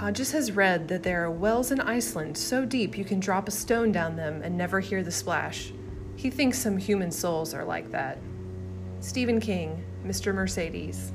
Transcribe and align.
Hodges 0.00 0.32
has 0.32 0.52
read 0.52 0.88
that 0.88 1.02
there 1.02 1.22
are 1.22 1.30
wells 1.30 1.70
in 1.70 1.78
Iceland 1.78 2.34
so 2.38 2.64
deep 2.64 2.96
you 2.96 3.04
can 3.04 3.20
drop 3.20 3.48
a 3.48 3.50
stone 3.50 3.92
down 3.92 4.16
them 4.16 4.40
and 4.40 4.56
never 4.56 4.80
hear 4.80 5.02
the 5.02 5.12
splash. 5.12 5.74
He 6.16 6.30
thinks 6.30 6.56
some 6.58 6.78
human 6.78 7.10
souls 7.10 7.52
are 7.52 7.66
like 7.66 7.90
that. 7.90 8.16
Stephen 9.00 9.40
King, 9.40 9.84
Mr. 10.02 10.34
Mercedes. 10.34 11.12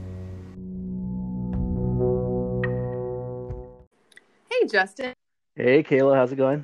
Hey, 4.51 4.67
Justin. 4.67 5.15
Hey, 5.55 5.81
Kayla, 5.81 6.15
how's 6.15 6.31
it 6.31 6.35
going? 6.35 6.63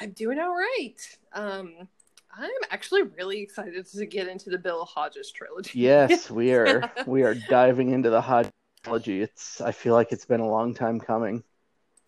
I'm 0.00 0.10
doing 0.10 0.40
all 0.40 0.56
right. 0.56 1.18
Um, 1.34 1.88
I'm 2.36 2.50
actually 2.70 3.02
really 3.02 3.40
excited 3.40 3.86
to 3.86 4.06
get 4.06 4.26
into 4.26 4.50
the 4.50 4.58
Bill 4.58 4.84
Hodges 4.84 5.30
trilogy. 5.30 5.78
Yes, 5.78 6.32
we 6.32 6.52
are. 6.52 6.90
we 7.06 7.22
are 7.22 7.36
diving 7.36 7.90
into 7.90 8.10
the 8.10 8.20
Hodges 8.20 8.51
trilogy. 8.82 9.22
It's. 9.22 9.60
I 9.60 9.72
feel 9.72 9.94
like 9.94 10.12
it's 10.12 10.24
been 10.24 10.40
a 10.40 10.48
long 10.48 10.74
time 10.74 11.00
coming. 11.00 11.42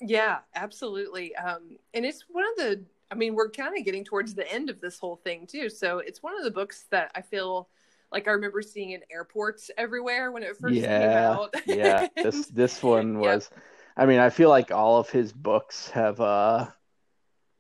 Yeah, 0.00 0.38
absolutely. 0.54 1.34
Um, 1.36 1.76
and 1.92 2.04
it's 2.04 2.24
one 2.28 2.44
of 2.44 2.56
the. 2.56 2.84
I 3.10 3.14
mean, 3.14 3.34
we're 3.34 3.50
kind 3.50 3.78
of 3.78 3.84
getting 3.84 4.04
towards 4.04 4.34
the 4.34 4.50
end 4.50 4.70
of 4.70 4.80
this 4.80 4.98
whole 4.98 5.16
thing 5.16 5.46
too. 5.46 5.68
So 5.68 5.98
it's 5.98 6.22
one 6.22 6.36
of 6.36 6.44
the 6.44 6.50
books 6.50 6.86
that 6.90 7.12
I 7.14 7.20
feel 7.20 7.68
like 8.10 8.26
I 8.26 8.32
remember 8.32 8.62
seeing 8.62 8.90
in 8.90 9.00
airports 9.10 9.70
everywhere 9.76 10.32
when 10.32 10.42
it 10.42 10.56
first 10.56 10.74
yeah, 10.74 11.00
came 11.00 11.16
out. 11.16 11.54
yeah. 11.66 12.08
This 12.16 12.46
this 12.48 12.82
one 12.82 13.18
was. 13.18 13.50
Yeah. 13.52 13.58
I 13.96 14.06
mean, 14.06 14.18
I 14.18 14.30
feel 14.30 14.48
like 14.48 14.72
all 14.72 14.98
of 14.98 15.10
his 15.10 15.32
books 15.32 15.90
have 15.90 16.20
uh 16.20 16.66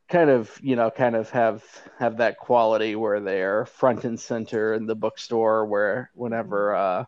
kind 0.08 0.30
of 0.30 0.58
you 0.62 0.76
know 0.76 0.90
kind 0.90 1.16
of 1.16 1.30
have 1.30 1.64
have 1.98 2.18
that 2.18 2.38
quality 2.38 2.96
where 2.96 3.20
they're 3.20 3.64
front 3.66 4.04
and 4.04 4.18
center 4.18 4.74
in 4.74 4.86
the 4.86 4.94
bookstore 4.94 5.64
where 5.64 6.10
whenever 6.14 6.74
uh 6.74 7.04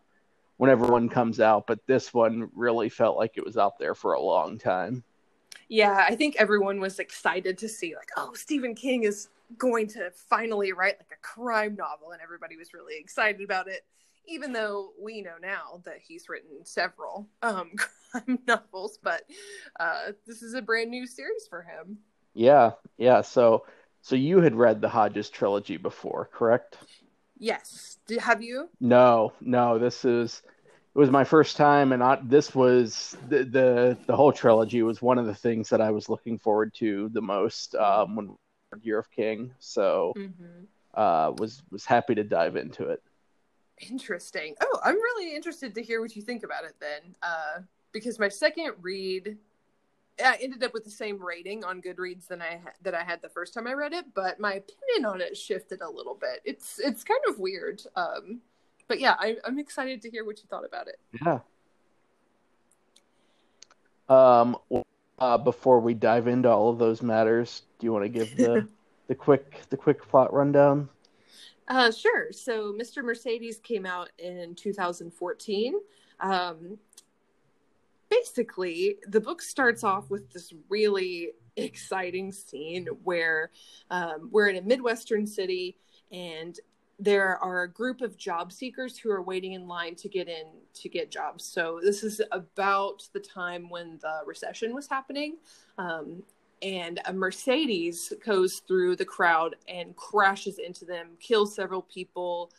whenever 0.56 0.87
one 0.87 1.09
comes 1.09 1.41
out 1.41 1.66
but 1.66 1.78
this 1.87 2.12
one 2.12 2.48
really 2.55 2.88
felt 2.88 3.17
like 3.17 3.36
it 3.36 3.44
was 3.44 3.56
out 3.56 3.78
there 3.78 3.94
for 3.94 4.14
a 4.14 4.20
long 4.20 4.58
time 4.58 5.03
yeah 5.69 6.05
i 6.08 6.14
think 6.14 6.36
everyone 6.39 6.80
was 6.80 6.98
excited 6.98 7.58
to 7.58 7.69
see 7.69 7.94
like 7.94 8.11
oh 8.17 8.33
stephen 8.34 8.75
king 8.75 9.03
is 9.03 9.28
going 9.58 9.86
to 9.86 10.11
finally 10.28 10.72
write 10.72 10.97
like 10.98 11.12
a 11.12 11.22
crime 11.22 11.77
novel 11.77 12.12
and 12.12 12.20
everybody 12.22 12.56
was 12.56 12.75
really 12.75 12.98
excited 12.98 13.42
about 13.42 13.69
it 13.69 13.84
even 14.28 14.53
though 14.53 14.91
we 15.00 15.22
know 15.22 15.36
now 15.41 15.80
that 15.84 15.98
he's 16.06 16.28
written 16.28 16.64
several 16.64 17.28
um 17.42 17.70
crime 18.11 18.39
novels 18.47 18.98
but 19.02 19.23
uh 19.78 20.12
this 20.27 20.42
is 20.42 20.55
a 20.55 20.62
brand 20.62 20.91
new 20.91 21.06
series 21.06 21.47
for 21.48 21.62
him 21.62 21.98
yeah, 22.36 22.73
yeah. 22.98 23.23
So, 23.23 23.64
so 24.02 24.14
you 24.14 24.41
had 24.42 24.55
read 24.55 24.83
the 24.83 24.91
Hodges 24.91 25.30
trilogy 25.30 25.78
before, 25.78 26.28
correct? 26.33 26.77
Yes. 27.39 27.97
Did, 28.06 28.20
have 28.20 28.42
you? 28.42 28.69
No, 28.78 29.33
no. 29.41 29.78
This 29.78 30.05
is 30.05 30.42
it 30.97 30.98
was 30.98 31.11
my 31.11 31.25
first 31.25 31.58
time, 31.58 31.92
and 31.92 32.02
I, 32.02 32.19
this 32.22 32.55
was 32.55 33.19
the, 33.28 33.44
the 33.44 33.98
the 34.06 34.16
whole 34.16 34.33
trilogy 34.33 34.83
was 34.83 35.02
one 35.02 35.19
of 35.19 35.27
the 35.27 35.34
things 35.34 35.69
that 35.69 35.83
I 35.83 35.91
was 35.91 36.08
looking 36.08 36.39
forward 36.39 36.72
to 36.77 37.11
the 37.11 37.20
most 37.20 37.75
um, 37.75 38.16
when 38.16 38.36
Year 38.80 38.98
of 38.98 39.11
King. 39.11 39.52
So, 39.58 40.14
mm-hmm. 40.17 40.64
uh, 40.94 41.33
was 41.33 41.62
was 41.70 41.84
happy 41.84 42.14
to 42.14 42.24
dive 42.24 42.56
into 42.56 42.89
it. 42.89 43.02
Interesting. 43.91 44.55
Oh, 44.62 44.80
I'm 44.83 44.94
really 44.94 45.36
interested 45.36 45.74
to 45.74 45.83
hear 45.83 46.00
what 46.00 46.17
you 46.17 46.22
think 46.22 46.44
about 46.44 46.64
it 46.64 46.77
then, 46.80 47.14
uh, 47.22 47.61
because 47.92 48.19
my 48.19 48.30
second 48.30 48.72
read 48.80 49.36
I 50.24 50.39
ended 50.41 50.64
up 50.64 50.72
with 50.72 50.84
the 50.84 50.91
same 50.91 51.22
rating 51.22 51.62
on 51.62 51.83
Goodreads 51.83 52.27
than 52.27 52.41
I 52.41 52.61
ha- 52.64 52.72
that 52.80 52.94
I 52.94 53.05
had 53.05 53.20
the 53.20 53.28
first 53.28 53.52
time 53.52 53.67
I 53.67 53.74
read 53.74 53.92
it, 53.92 54.06
but 54.14 54.41
my 54.41 54.55
opinion 54.55 55.05
on 55.05 55.20
it 55.20 55.36
shifted 55.36 55.83
a 55.83 55.91
little 55.91 56.14
bit. 56.14 56.41
It's 56.47 56.78
it's 56.78 57.05
kind 57.05 57.20
of 57.28 57.39
weird, 57.39 57.83
um, 57.97 58.41
but 58.89 59.01
yeah, 59.01 59.15
I, 59.19 59.37
I'm 59.45 59.59
excited 59.59 60.03
to 60.03 60.11
hear 60.11 60.25
what 60.25 60.39
you 60.39 60.45
thought 60.48 60.65
about 60.65 60.89
it. 60.89 60.98
Yeah. 61.25 61.41
Um. 64.09 64.56
Uh, 65.19 65.39
before 65.39 65.81
we 65.81 65.95
dive 65.95 66.27
into 66.27 66.51
all 66.51 66.69
of 66.69 66.79
those 66.79 67.01
matters, 67.01 67.63
do 67.79 67.86
you 67.86 67.92
want 67.92 68.05
to 68.05 68.08
give 68.11 68.36
the 68.36 68.69
the 69.08 69.14
quick 69.14 69.63
the 69.70 69.77
quick 69.77 70.07
plot 70.07 70.33
rundown? 70.33 70.89
Uh, 71.69 71.91
sure. 71.91 72.30
So, 72.33 72.73
Mr. 72.73 73.02
Mercedes 73.02 73.58
came 73.58 73.86
out 73.86 74.11
in 74.19 74.55
2014. 74.55 75.75
Um, 76.20 76.79
basically, 78.08 78.98
the 79.08 79.20
book 79.20 79.42
starts 79.42 79.83
off 79.83 80.11
with 80.11 80.30
this 80.33 80.52
really 80.69 81.33
exciting 81.57 82.30
scene 82.30 82.86
where 83.02 83.51
um, 83.91 84.29
we're 84.30 84.48
in 84.48 84.57
a 84.57 84.63
Midwestern 84.63 85.27
city 85.27 85.77
and 86.13 86.61
there 86.98 87.36
are 87.39 87.62
a 87.62 87.70
group 87.70 88.01
of 88.01 88.17
job 88.17 88.51
seekers 88.51 88.96
who 88.96 89.11
are 89.11 89.23
waiting 89.23 89.52
in 89.52 89.68
line 89.68 89.95
to 89.96 90.08
get 90.08 90.29
in 90.29 90.46
to 90.74 90.89
get 90.89 91.11
jobs. 91.11 91.45
So 91.45 91.79
this 91.83 92.02
is 92.02 92.23
about 92.33 93.07
the 93.12 93.20
time 93.20 93.68
when 93.68 93.98
the 94.01 94.20
recession 94.27 94.74
was 94.74 94.89
happening. 94.89 95.36
Um, 95.77 96.23
and 96.62 97.01
a 97.05 97.12
Mercedes 97.12 98.14
goes 98.24 98.62
through 98.67 98.96
the 98.96 99.05
crowd 99.05 99.57
and 99.68 99.95
crashes 99.95 100.58
into 100.58 100.86
them, 100.86 101.08
kills 101.20 101.55
several 101.55 101.83
people, 101.83 102.51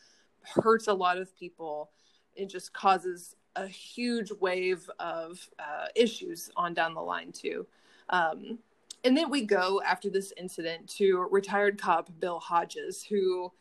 hurts 0.44 0.88
a 0.88 0.94
lot 0.94 1.18
of 1.18 1.36
people, 1.36 1.90
and 2.38 2.48
just 2.48 2.74
causes 2.74 3.36
a 3.56 3.66
huge 3.66 4.32
wave 4.40 4.88
of 5.00 5.50
uh, 5.58 5.88
issues 5.96 6.52
on 6.56 6.76
down 6.76 6.94
the 6.94 7.02
line 7.02 7.32
too. 7.32 7.66
Um, 8.10 8.60
and 9.04 9.18
then 9.18 9.32
we 9.32 9.46
go 9.46 9.82
after 9.84 10.12
this 10.12 10.32
incident 10.38 10.88
to 10.98 11.28
retired 11.32 11.82
cop 11.82 12.12
Bill 12.20 12.40
Hodges, 12.40 13.04
who 13.04 13.52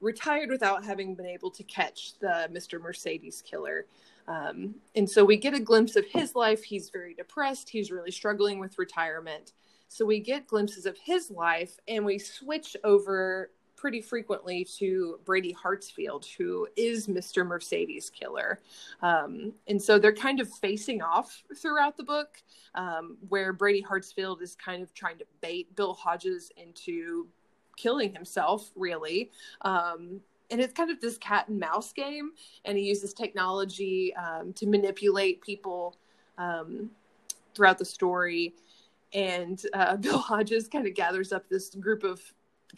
retired 0.00 0.50
without 0.50 0.84
having 0.84 1.14
been 1.14 1.26
able 1.26 1.50
to 1.50 1.62
catch 1.64 2.18
the 2.20 2.48
Mr. 2.52 2.80
Mercedes 2.80 3.42
killer. 3.42 3.86
Um, 4.26 4.74
and 4.94 5.08
so 5.08 5.24
we 5.24 5.36
get 5.36 5.54
a 5.54 5.60
glimpse 5.60 5.96
of 5.96 6.04
his 6.06 6.34
life. 6.34 6.62
He's 6.62 6.90
very 6.90 7.14
depressed. 7.14 7.68
He's 7.68 7.90
really 7.90 8.10
struggling 8.10 8.58
with 8.60 8.78
retirement. 8.78 9.52
So 9.88 10.04
we 10.04 10.20
get 10.20 10.46
glimpses 10.46 10.84
of 10.84 10.98
his 10.98 11.30
life 11.30 11.78
and 11.88 12.04
we 12.04 12.18
switch 12.18 12.76
over 12.84 13.50
pretty 13.78 14.02
frequently 14.02 14.66
to 14.76 15.20
Brady 15.24 15.54
Hartsfield, 15.54 16.26
who 16.36 16.66
is 16.76 17.06
Mr. 17.06 17.46
Mercedes 17.46 18.10
Killer. 18.10 18.60
Um, 19.02 19.52
and 19.68 19.80
so 19.80 19.98
they're 19.98 20.12
kind 20.12 20.40
of 20.40 20.52
facing 20.52 21.00
off 21.00 21.44
throughout 21.56 21.96
the 21.96 22.02
book, 22.02 22.42
um, 22.74 23.16
where 23.28 23.52
Brady 23.52 23.82
Hartsfield 23.88 24.42
is 24.42 24.56
kind 24.56 24.82
of 24.82 24.92
trying 24.94 25.16
to 25.18 25.24
bait 25.40 25.74
Bill 25.76 25.94
Hodges 25.94 26.50
into 26.56 27.28
killing 27.78 28.12
himself, 28.12 28.70
really. 28.76 29.30
Um, 29.62 30.20
and 30.50 30.60
it's 30.60 30.72
kind 30.72 30.90
of 30.90 31.00
this 31.00 31.18
cat 31.18 31.48
and 31.48 31.58
mouse 31.58 31.92
game, 31.92 32.32
and 32.64 32.76
he 32.76 32.84
uses 32.84 33.14
technology 33.14 34.14
um, 34.16 34.52
to 34.54 34.66
manipulate 34.66 35.40
people 35.40 35.96
um, 36.36 36.90
throughout 37.54 37.78
the 37.78 37.84
story. 37.84 38.54
And 39.12 39.62
uh, 39.72 39.96
Bill 40.04 40.18
Hodges 40.18 40.68
kind 40.68 40.86
of 40.86 40.94
gathers 40.94 41.32
up 41.32 41.48
this 41.48 41.74
group 41.74 42.02
of 42.02 42.20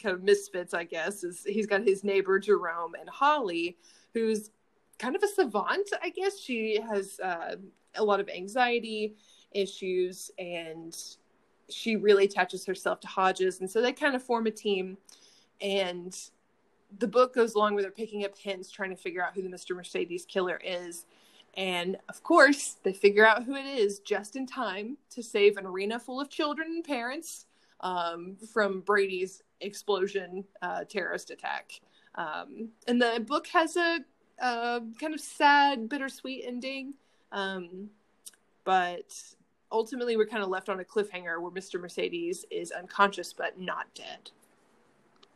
kind 0.01 0.15
of 0.15 0.23
misfits, 0.23 0.73
I 0.73 0.83
guess, 0.83 1.23
is 1.23 1.43
he's 1.45 1.67
got 1.67 1.81
his 1.81 2.03
neighbor 2.03 2.39
Jerome 2.39 2.93
and 2.99 3.09
Holly, 3.09 3.77
who's 4.13 4.51
kind 4.99 5.15
of 5.15 5.23
a 5.23 5.27
savant, 5.27 5.89
I 6.01 6.09
guess. 6.09 6.39
She 6.39 6.79
has 6.79 7.19
uh, 7.19 7.55
a 7.95 8.03
lot 8.03 8.19
of 8.19 8.29
anxiety 8.29 9.15
issues 9.53 10.31
and 10.37 10.95
she 11.71 11.95
really 11.95 12.25
attaches 12.25 12.65
herself 12.65 12.99
to 13.01 13.07
Hodges. 13.07 13.59
And 13.59 13.69
so 13.69 13.81
they 13.81 13.93
kind 13.93 14.15
of 14.15 14.23
form 14.23 14.47
a 14.47 14.51
team. 14.51 14.97
And 15.61 16.17
the 16.99 17.07
book 17.07 17.33
goes 17.33 17.55
along 17.55 17.73
where 17.73 17.83
they're 17.83 17.91
picking 17.91 18.25
up 18.25 18.37
hints, 18.37 18.71
trying 18.71 18.89
to 18.89 18.95
figure 18.95 19.23
out 19.23 19.33
who 19.33 19.41
the 19.41 19.49
Mr. 19.49 19.75
Mercedes 19.75 20.25
killer 20.25 20.59
is. 20.63 21.05
And 21.55 21.97
of 22.09 22.23
course, 22.23 22.77
they 22.83 22.93
figure 22.93 23.25
out 23.25 23.43
who 23.43 23.55
it 23.55 23.65
is 23.65 23.99
just 23.99 24.35
in 24.35 24.45
time 24.45 24.97
to 25.11 25.21
save 25.21 25.57
an 25.57 25.65
arena 25.65 25.99
full 25.99 26.21
of 26.21 26.29
children 26.29 26.69
and 26.69 26.83
parents 26.83 27.45
um, 27.81 28.37
from 28.53 28.81
Brady's 28.81 29.43
explosion 29.59 30.45
uh, 30.61 30.85
terrorist 30.85 31.29
attack. 31.29 31.71
Um, 32.15 32.69
and 32.87 33.01
the 33.01 33.23
book 33.25 33.47
has 33.47 33.75
a, 33.75 33.99
a, 34.39 34.81
kind 34.99 35.13
of 35.13 35.19
sad, 35.19 35.89
bittersweet 35.89 36.43
ending. 36.45 36.93
Um, 37.31 37.89
but 38.63 39.13
ultimately, 39.71 40.17
we're 40.17 40.27
kind 40.27 40.43
of 40.43 40.49
left 40.49 40.69
on 40.69 40.79
a 40.79 40.83
cliffhanger 40.83 41.41
where 41.41 41.51
Mr. 41.51 41.79
Mercedes 41.79 42.45
is 42.51 42.71
unconscious 42.71 43.33
but 43.33 43.59
not 43.59 43.87
dead. 43.95 44.31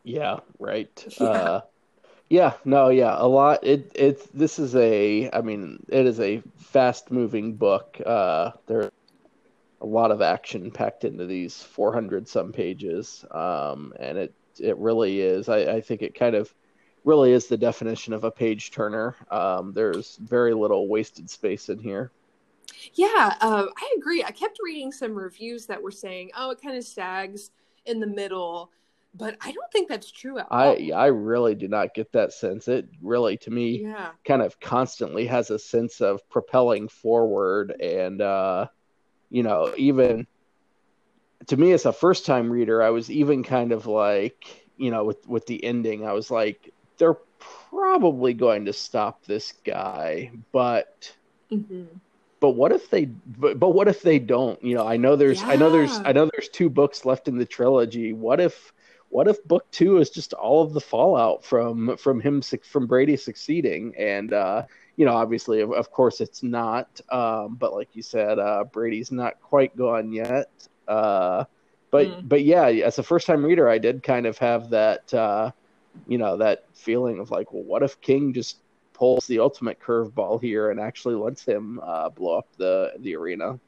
Yeah, 0.04 0.40
right. 0.60 1.16
Yeah. 1.20 1.28
Uh, 1.36 1.62
yeah, 2.28 2.54
no, 2.66 2.90
yeah, 2.90 3.16
a 3.16 3.28
lot. 3.28 3.64
It 3.64 3.92
it's 3.94 4.26
this 4.34 4.58
is 4.58 4.76
a. 4.76 5.30
I 5.32 5.42
mean, 5.42 5.86
it 5.90 6.08
is 6.08 6.20
a 6.20 6.42
fast 6.58 7.12
moving 7.12 7.54
book. 7.54 8.02
Uh, 8.04 8.50
there 8.66 8.90
a 9.82 9.86
lot 9.86 10.10
of 10.10 10.22
action 10.22 10.72
packed 10.72 11.04
into 11.04 11.26
these 11.26 11.62
400 11.62 12.28
some 12.28 12.52
pages 12.52 13.24
um, 13.32 13.94
and 14.00 14.18
it 14.18 14.34
it 14.60 14.78
really 14.78 15.22
is 15.22 15.50
I, 15.50 15.58
I, 15.58 15.82
think 15.82 16.02
it 16.02 16.16
kind 16.16 16.36
of 16.36 16.54
really 17.04 17.34
is 17.34 17.48
the 17.48 17.58
definition 17.58 18.14
of 18.14 18.24
a 18.24 18.32
page 18.32 18.72
turner 18.72 19.16
um, 19.30 19.74
there's 19.74 20.16
very 20.18 20.54
little 20.54 20.88
wasted 20.88 21.30
space 21.30 21.70
in 21.70 21.78
here 21.78 22.10
yeah 22.94 23.36
uh, 23.42 23.66
i 23.78 23.96
agree 23.98 24.24
i 24.24 24.32
kept 24.32 24.60
reading 24.64 24.92
some 24.92 25.14
reviews 25.14 25.66
that 25.66 25.82
were 25.82 25.92
saying 25.92 26.32
oh 26.38 26.52
it 26.52 26.62
kind 26.62 26.78
of 26.78 26.84
sags 26.84 27.52
in 27.86 28.00
the 28.00 28.08
middle 28.08 28.72
but 29.18 29.38
I 29.40 29.52
don't 29.54 29.72
think 29.72 29.88
that's 29.88 30.12
true 30.12 30.40
at 30.40 30.48
all. 30.52 30.60
I 30.60 30.92
I 30.94 31.06
really 31.06 31.56
do 31.56 31.70
not 31.70 31.94
get 31.94 32.12
that 32.12 32.34
sense. 32.34 32.68
It 32.68 32.90
really 33.02 33.38
to 33.38 33.50
me 33.50 33.84
yeah. 33.84 34.10
kind 34.26 34.42
of 34.42 34.60
constantly 34.60 35.26
has 35.28 35.50
a 35.52 35.58
sense 35.58 36.02
of 36.02 36.28
propelling 36.30 36.90
forward 36.90 37.74
and 37.80 38.22
uh 38.22 38.68
you 39.30 39.44
know, 39.44 39.74
even 39.78 40.28
to 41.48 41.58
me 41.58 41.72
as 41.72 41.86
a 41.86 41.94
first 41.94 42.26
time 42.26 42.50
reader, 42.50 42.82
I 42.82 42.90
was 42.90 43.10
even 43.10 43.44
kind 43.44 43.72
of 43.72 43.86
like, 43.86 44.68
you 44.78 44.92
know, 44.92 45.04
with 45.04 45.28
with 45.28 45.46
the 45.46 45.64
ending, 45.64 46.06
I 46.06 46.14
was 46.14 46.30
like, 46.30 46.74
they're 46.98 47.18
probably 47.70 48.34
going 48.34 48.66
to 48.66 48.74
stop 48.74 49.26
this 49.26 49.54
guy, 49.64 50.32
but 50.52 51.14
mm-hmm. 51.52 51.86
But 52.40 52.52
what 52.52 52.72
if 52.72 52.90
they 52.90 53.06
but, 53.06 53.60
but 53.60 53.70
what 53.70 53.88
if 53.88 54.02
they 54.02 54.20
don't? 54.20 54.62
You 54.64 54.76
know, 54.76 54.88
I 54.88 54.98
know 54.98 55.16
there's 55.16 55.42
yeah. 55.42 55.50
I 55.50 55.56
know 55.56 55.70
there's 55.70 55.98
I 56.04 56.12
know 56.12 56.30
there's 56.32 56.50
two 56.50 56.70
books 56.70 57.06
left 57.06 57.28
in 57.28 57.38
the 57.38 57.46
trilogy. 57.46 58.14
What 58.14 58.40
if 58.40 58.74
what 59.10 59.28
if 59.28 59.44
book 59.46 59.66
two 59.72 59.98
is 60.00 60.10
just 60.10 60.34
all 60.34 60.62
of 60.62 60.74
the 60.74 60.82
fallout 60.82 61.46
from 61.46 61.96
from 61.98 62.20
him 62.20 62.42
from 62.42 62.88
Brady 62.88 63.16
succeeding 63.16 63.94
and 63.98 64.34
uh 64.34 64.64
you 64.98 65.06
know 65.06 65.14
obviously 65.14 65.62
of, 65.62 65.72
of 65.72 65.92
course 65.92 66.20
it's 66.22 66.44
not 66.44 67.00
um 67.12 67.56
but 67.56 67.74
like 67.74 67.90
you 67.94 68.02
said 68.02 68.40
uh 68.40 68.64
Brady's 68.66 69.12
not 69.12 69.40
quite 69.42 69.76
gone 69.78 70.12
yet 70.12 70.50
uh 70.88 71.46
but 71.92 72.08
mm. 72.08 72.28
but 72.28 72.44
yeah 72.44 72.66
as 72.66 73.00
a 73.00 73.04
first 73.04 73.28
time 73.28 73.46
reader 73.46 73.70
I 73.70 73.78
did 73.78 74.04
kind 74.04 74.26
of 74.26 74.38
have 74.40 74.72
that 74.72 75.14
uh 75.14 75.52
you 76.08 76.18
know 76.18 76.38
that 76.38 76.66
feeling 76.74 77.20
of 77.20 77.32
like 77.32 77.54
well 77.54 77.64
what 77.64 77.84
if 77.84 78.02
King 78.02 78.34
just 78.34 78.58
pulls 78.96 79.28
the 79.28 79.40
ultimate 79.40 79.80
curveball 79.80 80.42
here 80.42 80.72
and 80.72 80.80
actually 80.80 81.16
lets 81.16 81.44
him 81.44 81.80
uh 81.84 82.10
blow 82.10 82.38
up 82.38 82.48
the 82.58 82.94
the 83.00 83.16
arena. 83.16 83.60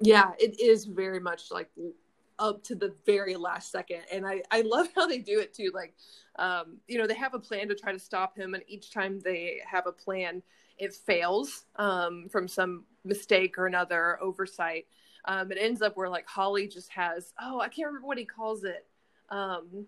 Yeah 0.00 0.32
it 0.38 0.60
is 0.60 0.84
very 0.84 1.18
much 1.18 1.50
like 1.50 1.70
up 2.38 2.62
to 2.64 2.74
the 2.74 2.94
very 3.06 3.34
last 3.34 3.72
second. 3.72 4.02
And 4.12 4.26
i 4.26 4.42
i 4.50 4.60
love 4.60 4.88
how 4.94 5.06
they 5.06 5.18
do 5.18 5.40
it 5.40 5.54
too 5.54 5.70
like 5.74 5.94
um 6.38 6.76
you 6.86 6.98
know 6.98 7.06
they 7.06 7.14
have 7.14 7.34
a 7.34 7.38
plan 7.38 7.66
to 7.68 7.74
try 7.74 7.92
to 7.92 7.98
stop 7.98 8.36
him 8.36 8.54
and 8.54 8.62
each 8.68 8.90
time 8.90 9.20
they 9.20 9.60
have 9.66 9.86
a 9.86 9.92
plan 9.92 10.42
it 10.78 10.94
fails 10.94 11.64
um 11.76 12.28
from 12.30 12.46
some 12.46 12.84
mistake 13.04 13.58
or 13.58 13.66
another 13.66 14.22
oversight. 14.22 14.86
Um 15.24 15.50
it 15.50 15.58
ends 15.58 15.80
up 15.80 15.96
where 15.96 16.10
like 16.10 16.28
holly 16.28 16.68
just 16.68 16.90
has 16.90 17.32
oh 17.40 17.58
i 17.60 17.68
can't 17.68 17.86
remember 17.86 18.06
what 18.06 18.18
he 18.18 18.26
calls 18.26 18.64
it. 18.64 18.86
Um 19.30 19.86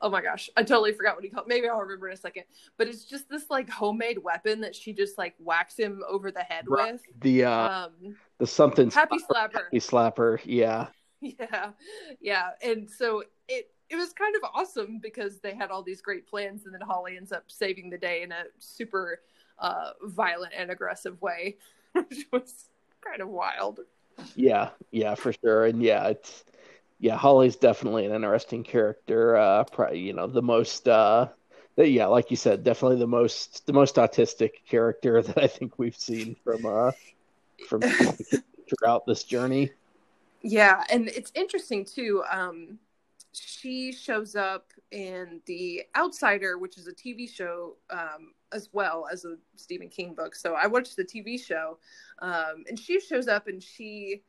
oh 0.00 0.10
my 0.10 0.22
gosh, 0.22 0.48
I 0.56 0.62
totally 0.62 0.92
forgot 0.92 1.16
what 1.16 1.24
he 1.24 1.30
called. 1.30 1.48
Maybe 1.48 1.68
I'll 1.68 1.80
remember 1.80 2.08
in 2.08 2.14
a 2.14 2.16
second. 2.16 2.44
But 2.76 2.88
it's 2.88 3.04
just 3.04 3.28
this 3.28 3.50
like 3.50 3.68
homemade 3.68 4.18
weapon 4.22 4.60
that 4.60 4.74
she 4.74 4.92
just 4.92 5.18
like 5.18 5.34
whacks 5.38 5.76
him 5.76 6.02
over 6.08 6.30
the 6.30 6.42
head 6.42 6.64
right. 6.68 6.92
with. 6.92 7.02
The 7.20 7.44
uh, 7.44 7.68
um, 7.86 8.16
the 8.38 8.46
something 8.46 8.90
happy 8.90 9.18
slapper. 9.18 9.64
Happy 9.64 9.80
slapper, 9.80 10.40
yeah. 10.44 10.88
Yeah, 11.20 11.70
yeah, 12.20 12.50
and 12.62 12.88
so 12.88 13.24
it 13.48 13.72
it 13.90 13.96
was 13.96 14.12
kind 14.12 14.36
of 14.36 14.50
awesome 14.54 15.00
because 15.02 15.40
they 15.40 15.52
had 15.52 15.72
all 15.72 15.82
these 15.82 16.00
great 16.00 16.28
plans, 16.28 16.64
and 16.64 16.72
then 16.72 16.80
Holly 16.80 17.16
ends 17.16 17.32
up 17.32 17.42
saving 17.48 17.90
the 17.90 17.98
day 17.98 18.22
in 18.22 18.30
a 18.30 18.44
super 18.60 19.20
uh, 19.58 19.90
violent 20.02 20.52
and 20.56 20.70
aggressive 20.70 21.20
way, 21.20 21.56
which 21.92 22.26
was 22.32 22.66
kind 23.04 23.20
of 23.20 23.28
wild. 23.30 23.80
Yeah, 24.36 24.70
yeah, 24.92 25.16
for 25.16 25.32
sure, 25.32 25.64
and 25.64 25.82
yeah, 25.82 26.06
it's 26.06 26.44
yeah, 26.98 27.16
Holly's 27.16 27.56
definitely 27.56 28.06
an 28.06 28.12
interesting 28.12 28.64
character. 28.64 29.36
Uh, 29.36 29.64
probably, 29.64 30.00
you 30.00 30.12
know, 30.12 30.26
the 30.26 30.42
most, 30.42 30.88
uh, 30.88 31.28
yeah, 31.76 32.06
like 32.06 32.30
you 32.30 32.36
said, 32.36 32.64
definitely 32.64 32.98
the 32.98 33.06
most, 33.06 33.66
the 33.66 33.72
most 33.72 33.96
autistic 33.96 34.50
character 34.68 35.22
that 35.24 35.38
I 35.38 35.46
think 35.46 35.78
we've 35.78 35.96
seen 35.96 36.36
from, 36.42 36.66
uh, 36.66 36.92
from 37.68 37.82
throughout 38.68 39.06
this 39.06 39.24
journey. 39.24 39.70
Yeah, 40.42 40.84
and 40.90 41.08
it's 41.08 41.32
interesting 41.34 41.84
too. 41.84 42.22
Um, 42.30 42.78
she 43.32 43.92
shows 43.92 44.34
up 44.34 44.72
in 44.90 45.40
The 45.46 45.84
Outsider, 45.96 46.58
which 46.58 46.78
is 46.78 46.88
a 46.88 46.92
TV 46.92 47.28
show 47.28 47.76
um, 47.90 48.32
as 48.52 48.70
well 48.72 49.06
as 49.10 49.24
a 49.24 49.36
Stephen 49.56 49.88
King 49.88 50.14
book. 50.14 50.34
So 50.34 50.54
I 50.54 50.66
watched 50.66 50.96
the 50.96 51.04
TV 51.04 51.40
show, 51.40 51.78
um, 52.20 52.64
and 52.68 52.78
she 52.78 53.00
shows 53.00 53.28
up 53.28 53.46
and 53.46 53.62
she 53.62 54.22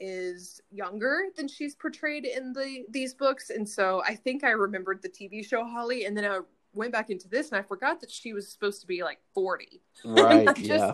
is 0.00 0.60
younger 0.70 1.24
than 1.36 1.48
she's 1.48 1.74
portrayed 1.74 2.24
in 2.24 2.52
the 2.52 2.84
these 2.90 3.14
books. 3.14 3.50
And 3.50 3.68
so 3.68 4.02
i 4.06 4.14
think 4.14 4.44
i 4.44 4.50
remembered 4.50 5.02
the 5.02 5.08
tv 5.08 5.46
show 5.46 5.64
holly 5.64 6.04
and 6.04 6.16
then 6.16 6.24
i 6.24 6.40
went 6.72 6.92
back 6.92 7.10
into 7.10 7.28
this 7.28 7.50
and 7.50 7.58
i 7.58 7.62
forgot 7.62 8.00
that 8.00 8.10
she 8.10 8.32
was 8.32 8.48
supposed 8.50 8.80
to 8.80 8.86
be 8.86 9.02
like 9.02 9.20
40 9.32 9.80
right 10.04 10.46
just, 10.56 10.68
yeah. 10.68 10.92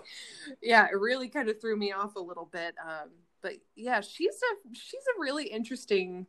Yeah 0.60 0.86
it 0.86 0.98
really 0.98 1.28
kind 1.28 1.48
of 1.48 1.60
threw 1.60 1.76
me 1.76 1.92
off 1.92 2.16
a 2.16 2.20
little 2.20 2.48
bit 2.52 2.74
um 2.86 3.08
but 3.42 3.54
yeah 3.76 4.00
she's 4.00 4.36
a 4.52 4.74
she's 4.74 5.04
a 5.16 5.20
really 5.20 5.46
interesting 5.46 6.26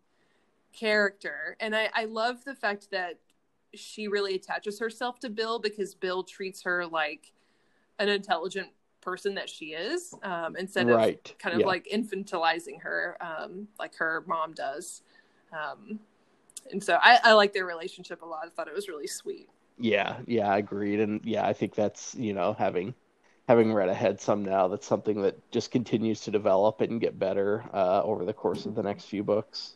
character. 0.73 1.57
And 1.59 1.75
i 1.75 1.89
i 1.94 2.06
love 2.06 2.44
the 2.45 2.56
fact 2.56 2.91
that 2.91 3.19
she 3.73 4.07
really 4.07 4.35
attaches 4.35 4.79
herself 4.79 5.19
to 5.19 5.29
bill 5.29 5.59
because 5.59 5.95
bill 5.95 6.23
treats 6.23 6.63
her 6.63 6.85
like 6.85 7.33
an 8.00 8.09
intelligent 8.09 8.69
person 9.01 9.36
that 9.36 9.50
she 9.50 9.68
is 9.68 10.13
um, 10.24 10.56
instead 10.56 10.88
right. 10.88 11.30
of 11.30 11.38
kind 11.38 11.56
of 11.56 11.62
yeah. 11.62 11.68
like 11.68 11.88
infantilizing 11.94 12.81
her 12.81 13.18
um, 13.21 13.68
like 13.80 13.95
her 13.95 14.24
mom 14.27 14.53
does. 14.53 15.01
Um, 15.51 16.00
and 16.71 16.83
so 16.83 16.98
I, 17.01 17.19
I 17.24 17.33
like 17.33 17.53
their 17.53 17.65
relationship 17.65 18.21
a 18.21 18.25
lot. 18.25 18.44
I 18.45 18.50
thought 18.50 18.68
it 18.68 18.74
was 18.74 18.88
really 18.88 19.07
sweet. 19.07 19.50
Yeah, 19.80 20.18
yeah, 20.27 20.48
I 20.50 20.59
agreed. 20.59 21.00
And 21.00 21.21
yeah, 21.24 21.45
I 21.45 21.53
think 21.53 21.74
that's, 21.75 22.15
you 22.15 22.33
know, 22.33 22.53
having 22.53 22.94
having 23.48 23.74
read 23.74 23.89
ahead 23.89 24.21
some 24.21 24.45
now, 24.45 24.68
that's 24.68 24.88
something 24.88 25.24
that 25.24 25.51
just 25.51 25.71
continues 25.71 26.21
to 26.21 26.31
develop 26.31 26.81
and 26.81 27.01
get 27.01 27.18
better 27.18 27.65
uh, 27.74 28.01
over 28.04 28.24
the 28.24 28.33
course 28.33 28.65
of 28.65 28.75
the 28.75 28.83
next 28.83 29.06
few 29.06 29.24
books. 29.24 29.75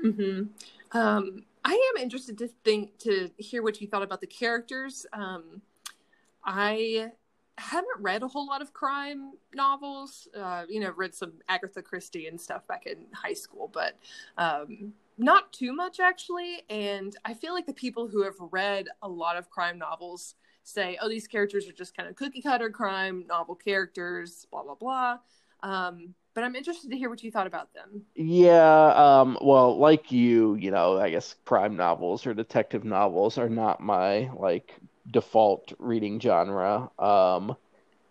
hmm 0.00 0.44
Um, 0.92 1.44
I 1.64 1.92
am 1.94 2.02
interested 2.02 2.38
to 2.38 2.48
think 2.64 2.98
to 3.00 3.30
hear 3.36 3.62
what 3.62 3.80
you 3.80 3.86
thought 3.86 4.02
about 4.02 4.20
the 4.20 4.26
characters. 4.26 5.04
Um, 5.12 5.60
I 6.44 7.12
haven't 7.58 8.00
read 8.00 8.22
a 8.22 8.28
whole 8.28 8.46
lot 8.46 8.62
of 8.62 8.72
crime 8.72 9.32
novels. 9.54 10.28
Uh, 10.36 10.64
you 10.68 10.80
know, 10.80 10.92
read 10.96 11.14
some 11.14 11.32
Agatha 11.48 11.82
Christie 11.82 12.26
and 12.26 12.40
stuff 12.40 12.66
back 12.66 12.86
in 12.86 13.06
high 13.12 13.32
school, 13.34 13.70
but 13.72 13.98
um, 14.36 14.92
not 15.18 15.52
too 15.52 15.72
much 15.72 16.00
actually. 16.00 16.62
And 16.70 17.16
I 17.24 17.34
feel 17.34 17.52
like 17.54 17.66
the 17.66 17.74
people 17.74 18.08
who 18.08 18.22
have 18.22 18.36
read 18.50 18.88
a 19.02 19.08
lot 19.08 19.36
of 19.36 19.50
crime 19.50 19.78
novels 19.78 20.34
say, 20.62 20.98
"Oh, 21.00 21.08
these 21.08 21.26
characters 21.26 21.68
are 21.68 21.72
just 21.72 21.96
kind 21.96 22.08
of 22.08 22.16
cookie 22.16 22.42
cutter 22.42 22.70
crime 22.70 23.24
novel 23.28 23.54
characters," 23.54 24.46
blah 24.50 24.62
blah 24.62 24.74
blah. 24.74 25.18
Um, 25.62 26.14
but 26.34 26.44
I'm 26.44 26.54
interested 26.54 26.90
to 26.90 26.96
hear 26.96 27.10
what 27.10 27.22
you 27.24 27.32
thought 27.32 27.48
about 27.48 27.74
them. 27.74 28.04
Yeah, 28.14 28.92
um, 28.94 29.36
well, 29.40 29.76
like 29.76 30.12
you, 30.12 30.54
you 30.54 30.70
know, 30.70 30.98
I 30.98 31.10
guess 31.10 31.34
crime 31.44 31.76
novels 31.76 32.26
or 32.26 32.34
detective 32.34 32.84
novels 32.84 33.38
are 33.38 33.48
not 33.48 33.80
my 33.80 34.30
like 34.38 34.78
default 35.10 35.72
reading 35.78 36.20
genre. 36.20 36.90
Um, 36.98 37.56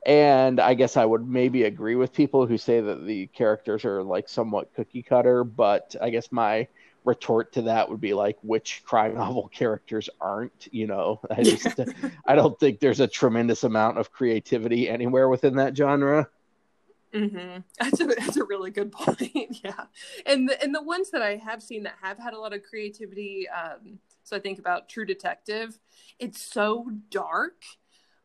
and 0.05 0.59
I 0.59 0.73
guess 0.73 0.95
I 0.95 1.03
would 1.03 1.27
maybe 1.27 1.63
agree 1.63 1.95
with 1.95 2.13
people 2.13 2.45
who 2.45 2.57
say 2.57 2.79
that 2.79 3.05
the 3.05 3.27
characters 3.27 3.83
are 3.83 4.03
like 4.03 4.29
somewhat 4.29 4.73
cookie 4.73 5.03
cutter, 5.03 5.43
but 5.43 5.95
I 6.01 6.09
guess 6.09 6.31
my 6.31 6.67
retort 7.07 7.53
to 7.53 7.61
that 7.63 7.89
would 7.89 8.01
be 8.01 8.13
like 8.13 8.37
which 8.41 8.83
crime 8.85 9.15
novel 9.15 9.47
characters 9.53 10.09
aren't 10.19 10.67
you 10.71 10.85
know 10.85 11.19
i 11.31 11.41
just 11.41 11.79
i 12.25 12.35
don't 12.35 12.59
think 12.59 12.81
there's 12.81 12.99
a 12.99 13.07
tremendous 13.07 13.63
amount 13.63 13.97
of 13.97 14.11
creativity 14.11 14.89
anywhere 14.89 15.29
within 15.29 15.55
that 15.55 15.75
genre 15.75 16.27
mm-hmm. 17.13 17.61
that's, 17.79 18.01
a, 18.01 18.05
that's 18.07 18.35
a 18.35 18.43
really 18.43 18.71
good 18.71 18.91
point 19.05 19.57
yeah 19.63 19.85
and 20.25 20.49
the, 20.49 20.61
and 20.61 20.75
the 20.75 20.81
ones 20.81 21.09
that 21.09 21.21
i 21.21 21.37
have 21.37 21.63
seen 21.63 21.83
that 21.83 21.95
have 22.01 22.17
had 22.17 22.33
a 22.33 22.39
lot 22.39 22.53
of 22.53 22.61
creativity 22.61 23.47
um, 23.47 23.97
so 24.27 24.35
I 24.35 24.39
think 24.39 24.59
about 24.59 24.89
True 24.89 25.05
Detective. 25.05 25.79
It's 26.19 26.41
so 26.41 26.89
dark. 27.09 27.63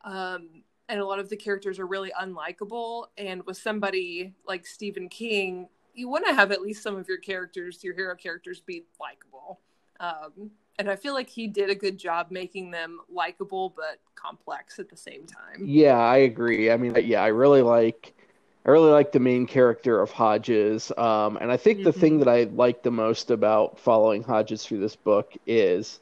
Um, 0.04 0.64
and 0.88 1.00
a 1.00 1.06
lot 1.06 1.20
of 1.20 1.28
the 1.28 1.36
characters 1.36 1.78
are 1.78 1.86
really 1.86 2.12
unlikable. 2.20 3.06
And 3.16 3.44
with 3.46 3.56
somebody 3.56 4.34
like 4.46 4.66
Stephen 4.66 5.08
King, 5.08 5.68
you 5.94 6.08
want 6.08 6.26
to 6.26 6.34
have 6.34 6.50
at 6.50 6.60
least 6.60 6.82
some 6.82 6.96
of 6.96 7.06
your 7.06 7.18
characters, 7.18 7.84
your 7.84 7.94
hero 7.94 8.16
characters, 8.16 8.60
be 8.60 8.84
likable. 9.00 9.60
Um, 10.00 10.50
and 10.78 10.90
I 10.90 10.96
feel 10.96 11.14
like 11.14 11.28
he 11.28 11.46
did 11.46 11.70
a 11.70 11.74
good 11.74 11.98
job 11.98 12.28
making 12.30 12.72
them 12.72 12.98
likable 13.08 13.72
but 13.76 14.00
complex 14.16 14.80
at 14.80 14.88
the 14.88 14.96
same 14.96 15.24
time. 15.26 15.64
Yeah, 15.64 15.98
I 15.98 16.16
agree. 16.18 16.72
I 16.72 16.76
mean, 16.76 16.96
yeah, 17.04 17.22
I 17.22 17.28
really 17.28 17.62
like 17.62 18.12
I 18.64 18.70
really 18.70 18.90
like 18.92 19.12
the 19.12 19.20
main 19.20 19.46
character 19.46 20.00
of 20.00 20.10
Hodges. 20.12 20.92
Um, 20.96 21.36
and 21.36 21.50
I 21.50 21.56
think 21.56 21.78
mm-hmm. 21.78 21.84
the 21.84 21.92
thing 21.92 22.18
that 22.20 22.28
I 22.28 22.44
like 22.44 22.82
the 22.82 22.92
most 22.92 23.30
about 23.30 23.78
following 23.80 24.22
Hodges 24.22 24.64
through 24.64 24.78
this 24.78 24.94
book 24.94 25.32
is 25.46 26.00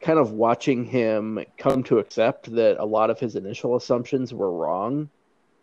kind 0.00 0.18
of 0.18 0.30
watching 0.30 0.84
him 0.84 1.40
come 1.58 1.82
to 1.84 1.98
accept 1.98 2.54
that 2.54 2.78
a 2.78 2.84
lot 2.84 3.10
of 3.10 3.18
his 3.18 3.34
initial 3.34 3.74
assumptions 3.76 4.32
were 4.32 4.52
wrong. 4.52 5.08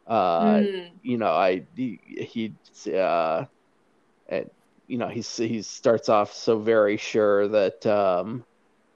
Uh, 0.05 0.55
mm. 0.55 0.89
You 1.01 1.17
know, 1.17 1.31
I 1.31 1.63
he, 1.75 2.00
he 2.05 2.53
uh, 2.93 3.45
and, 4.27 4.50
you 4.88 4.97
know 4.97 5.07
he's 5.07 5.38
he 5.38 5.62
starts 5.62 6.09
off 6.09 6.33
so 6.33 6.59
very 6.59 6.97
sure 6.97 7.47
that 7.47 7.85
um, 7.85 8.43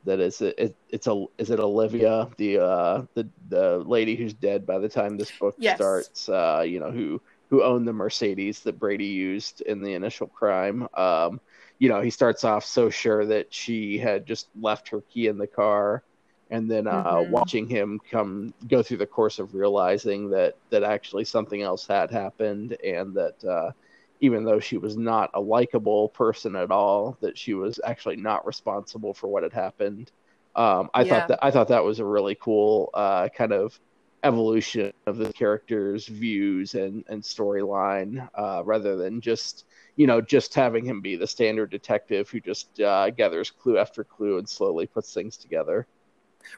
that 0.03 0.19
is 0.19 0.41
it, 0.41 0.75
it's 0.89 1.07
a 1.07 1.25
is 1.37 1.49
it 1.49 1.59
Olivia 1.61 2.27
the 2.35 2.59
uh, 2.59 3.03
the 3.13 3.27
the 3.47 3.77
lady 3.79 4.15
who's 4.15 4.33
dead 4.33 4.65
by 4.65 4.79
the 4.79 4.89
time 4.89 5.17
this 5.17 5.31
book 5.31 5.55
yes. 5.57 5.77
starts. 5.77 6.27
Uh, 6.27 6.65
you 6.67 6.81
know 6.81 6.91
who 6.91 7.21
who 7.49 7.63
owned 7.63 7.87
the 7.87 7.93
Mercedes 7.93 8.61
that 8.63 8.79
Brady 8.79 9.05
used 9.07 9.61
in 9.61 9.81
the 9.81 9.93
initial 9.93 10.27
crime. 10.27 10.87
Um, 10.95 11.39
you 11.79 11.89
know, 11.89 12.01
he 12.01 12.09
starts 12.09 12.43
off 12.43 12.65
so 12.65 12.89
sure 12.89 13.25
that 13.25 13.53
she 13.53 13.97
had 13.97 14.25
just 14.25 14.49
left 14.59 14.89
her 14.89 15.01
key 15.09 15.27
in 15.27 15.37
the 15.37 15.47
car, 15.47 16.03
and 16.49 16.69
then 16.69 16.87
uh, 16.87 17.21
Mhm. 17.21 17.21
watching 17.21 17.67
him 17.67 17.99
come 18.11 18.53
go 18.67 18.81
through 18.83 18.97
the 18.97 19.05
course 19.07 19.39
of 19.39 19.53
realizing 19.53 20.29
that 20.31 20.55
that 20.71 20.83
actually 20.83 21.25
something 21.25 21.61
else 21.61 21.85
had 21.87 22.11
happened 22.11 22.77
and 22.83 23.15
that 23.15 23.43
uh, 23.49 23.71
even 24.19 24.43
though 24.45 24.59
she 24.59 24.77
was 24.77 24.97
not 24.97 25.29
a 25.33 25.41
likable 25.41 26.09
person 26.09 26.55
at 26.55 26.71
all 26.71 27.17
that 27.21 27.37
she 27.37 27.53
was 27.53 27.79
actually 27.85 28.15
not 28.17 28.45
responsible 28.45 29.13
for 29.13 29.27
what 29.27 29.43
had 29.43 29.53
happened 29.53 30.11
um, 30.55 30.89
i 30.93 31.03
Yeah. 31.03 31.03
thought 31.03 31.27
that 31.27 31.39
i 31.43 31.51
thought 31.51 31.67
that 31.67 31.83
was 31.83 31.99
a 31.99 32.05
really 32.05 32.35
cool 32.41 32.89
uh, 32.93 33.27
kind 33.37 33.53
of 33.53 33.77
evolution 34.24 34.91
of 35.05 35.17
the 35.17 35.31
character's 35.33 36.07
views 36.07 36.74
and 36.75 37.03
and 37.07 37.21
storyline 37.21 38.27
uh, 38.36 38.62
rather 38.65 38.95
than 38.95 39.21
just 39.21 39.65
you 39.95 40.07
know 40.07 40.19
just 40.21 40.53
having 40.53 40.83
him 40.86 41.01
be 41.01 41.15
the 41.15 41.27
standard 41.27 41.69
detective 41.69 42.29
who 42.29 42.39
just 42.39 42.79
uh, 42.79 43.09
gathers 43.12 43.51
clue 43.51 43.77
after 43.77 44.03
clue 44.03 44.38
and 44.38 44.47
slowly 44.50 44.86
puts 44.88 45.13
things 45.13 45.38
together. 45.38 45.88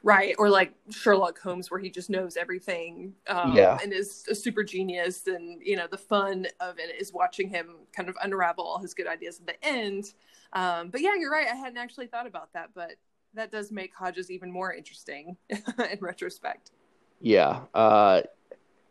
Right. 0.03 0.35
Or 0.37 0.49
like 0.51 0.73
sherlock 0.91 1.39
holmes 1.39 1.71
where 1.71 1.79
he 1.79 1.89
just 1.89 2.11
knows 2.11 2.37
everything 2.37 3.15
um, 3.27 3.55
Yeah. 3.55 3.79
and 3.81 3.91
is 3.91 4.23
a 4.29 4.35
super 4.35 4.63
genius 4.63 5.25
and 5.25 5.61
you 5.63 5.75
know 5.75 5.87
the 5.89 5.97
fun 5.97 6.45
of 6.59 6.77
it 6.77 6.95
is 7.01 7.11
watching 7.11 7.49
him 7.49 7.75
kind 7.91 8.07
of 8.07 8.15
unravel 8.21 8.63
all 8.63 8.77
his 8.79 8.93
good 8.93 9.07
ideas 9.07 9.39
at 9.39 9.47
the 9.47 9.65
end. 9.65 10.13
Um, 10.53 10.89
but 10.89 11.01
yeah 11.01 11.15
you're 11.19 11.31
right. 11.31 11.47
I 11.47 11.55
hadn't 11.55 11.77
actually 11.79 12.07
thought 12.07 12.27
about 12.27 12.53
that 12.53 12.69
but 12.75 12.93
that 13.33 13.51
does 13.51 13.71
make 13.71 13.93
hodges 13.95 14.29
even 14.31 14.51
more 14.51 14.73
interesting 14.73 15.37
in 15.49 15.97
retrospect 16.01 16.71
Yeah. 17.21 17.61
Uh, 17.73 18.21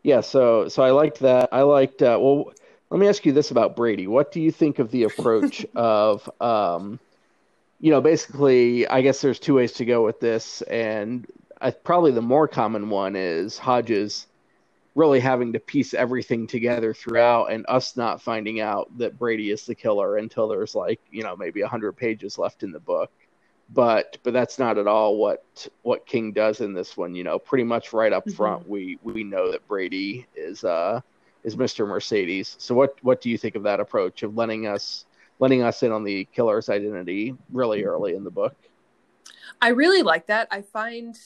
yeah. 0.03 0.21
So, 0.21 0.67
so 0.67 0.83
I 0.83 0.91
liked 0.91 1.19
that. 1.19 1.49
I 1.51 1.63
liked. 1.63 2.01
Uh, 2.01 2.17
well, 2.21 2.53
let 2.89 2.99
me 2.99 3.07
ask 3.07 3.25
you 3.25 3.33
this 3.33 3.51
about 3.51 3.75
Brady. 3.75 4.07
What 4.07 4.31
do 4.31 4.41
you 4.41 4.51
think 4.51 4.79
of 4.79 4.91
the 4.91 5.03
approach 5.03 5.65
of, 5.75 6.29
um, 6.41 6.99
you 7.79 7.91
know, 7.91 8.01
basically, 8.01 8.87
I 8.87 9.01
guess 9.01 9.21
there's 9.21 9.39
two 9.39 9.55
ways 9.55 9.73
to 9.73 9.85
go 9.85 10.03
with 10.03 10.19
this, 10.19 10.61
and 10.63 11.27
I, 11.61 11.71
probably 11.71 12.11
the 12.11 12.21
more 12.21 12.47
common 12.47 12.89
one 12.89 13.15
is 13.15 13.57
Hodges 13.57 14.27
really 14.95 15.19
having 15.19 15.53
to 15.53 15.59
piece 15.59 15.93
everything 15.93 16.47
together 16.47 16.93
throughout, 16.93 17.51
and 17.51 17.65
us 17.69 17.95
not 17.95 18.21
finding 18.21 18.59
out 18.59 18.89
that 18.97 19.17
Brady 19.17 19.51
is 19.51 19.65
the 19.65 19.75
killer 19.75 20.17
until 20.17 20.47
there's 20.47 20.75
like, 20.75 20.99
you 21.11 21.23
know, 21.23 21.35
maybe 21.37 21.61
hundred 21.61 21.93
pages 21.93 22.37
left 22.37 22.63
in 22.63 22.71
the 22.71 22.79
book 22.79 23.11
but 23.73 24.17
but 24.23 24.33
that's 24.33 24.57
not 24.57 24.77
at 24.77 24.87
all 24.87 25.17
what 25.17 25.67
what 25.83 26.05
King 26.05 26.31
does 26.31 26.61
in 26.61 26.73
this 26.73 26.97
one. 26.97 27.13
You 27.13 27.23
know, 27.23 27.37
pretty 27.39 27.63
much 27.63 27.93
right 27.93 28.11
up 28.11 28.25
Mhm. 28.25 28.35
front, 28.35 28.69
we 28.69 28.97
we 29.03 29.23
know 29.23 29.51
that 29.51 29.67
Brady 29.67 30.25
is 30.35 30.63
uh 30.63 31.01
is 31.43 31.55
Mr. 31.55 31.87
Mercedes. 31.87 32.55
So 32.59 32.75
what 32.75 32.95
what 33.03 33.21
do 33.21 33.29
you 33.29 33.37
think 33.37 33.55
of 33.55 33.63
that 33.63 33.79
approach 33.79 34.23
of 34.23 34.35
letting 34.35 34.67
us 34.67 35.05
letting 35.39 35.63
us 35.63 35.83
in 35.83 35.91
on 35.91 36.03
the 36.03 36.25
killer's 36.25 36.69
identity 36.69 37.35
really 37.51 37.83
early 37.83 38.15
in 38.15 38.23
the 38.23 38.31
book? 38.31 38.55
I 39.61 39.69
really 39.69 40.03
like 40.03 40.27
that. 40.27 40.47
I 40.51 40.61
find, 40.61 41.17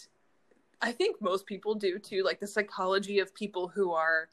I 0.81 0.91
think 0.91 1.21
most 1.21 1.45
people 1.45 1.75
do 1.75 1.99
too, 1.99 2.23
like 2.23 2.39
the 2.39 2.47
psychology 2.47 3.19
of 3.19 3.33
people 3.33 3.67
who 3.67 3.91
are 3.91 4.29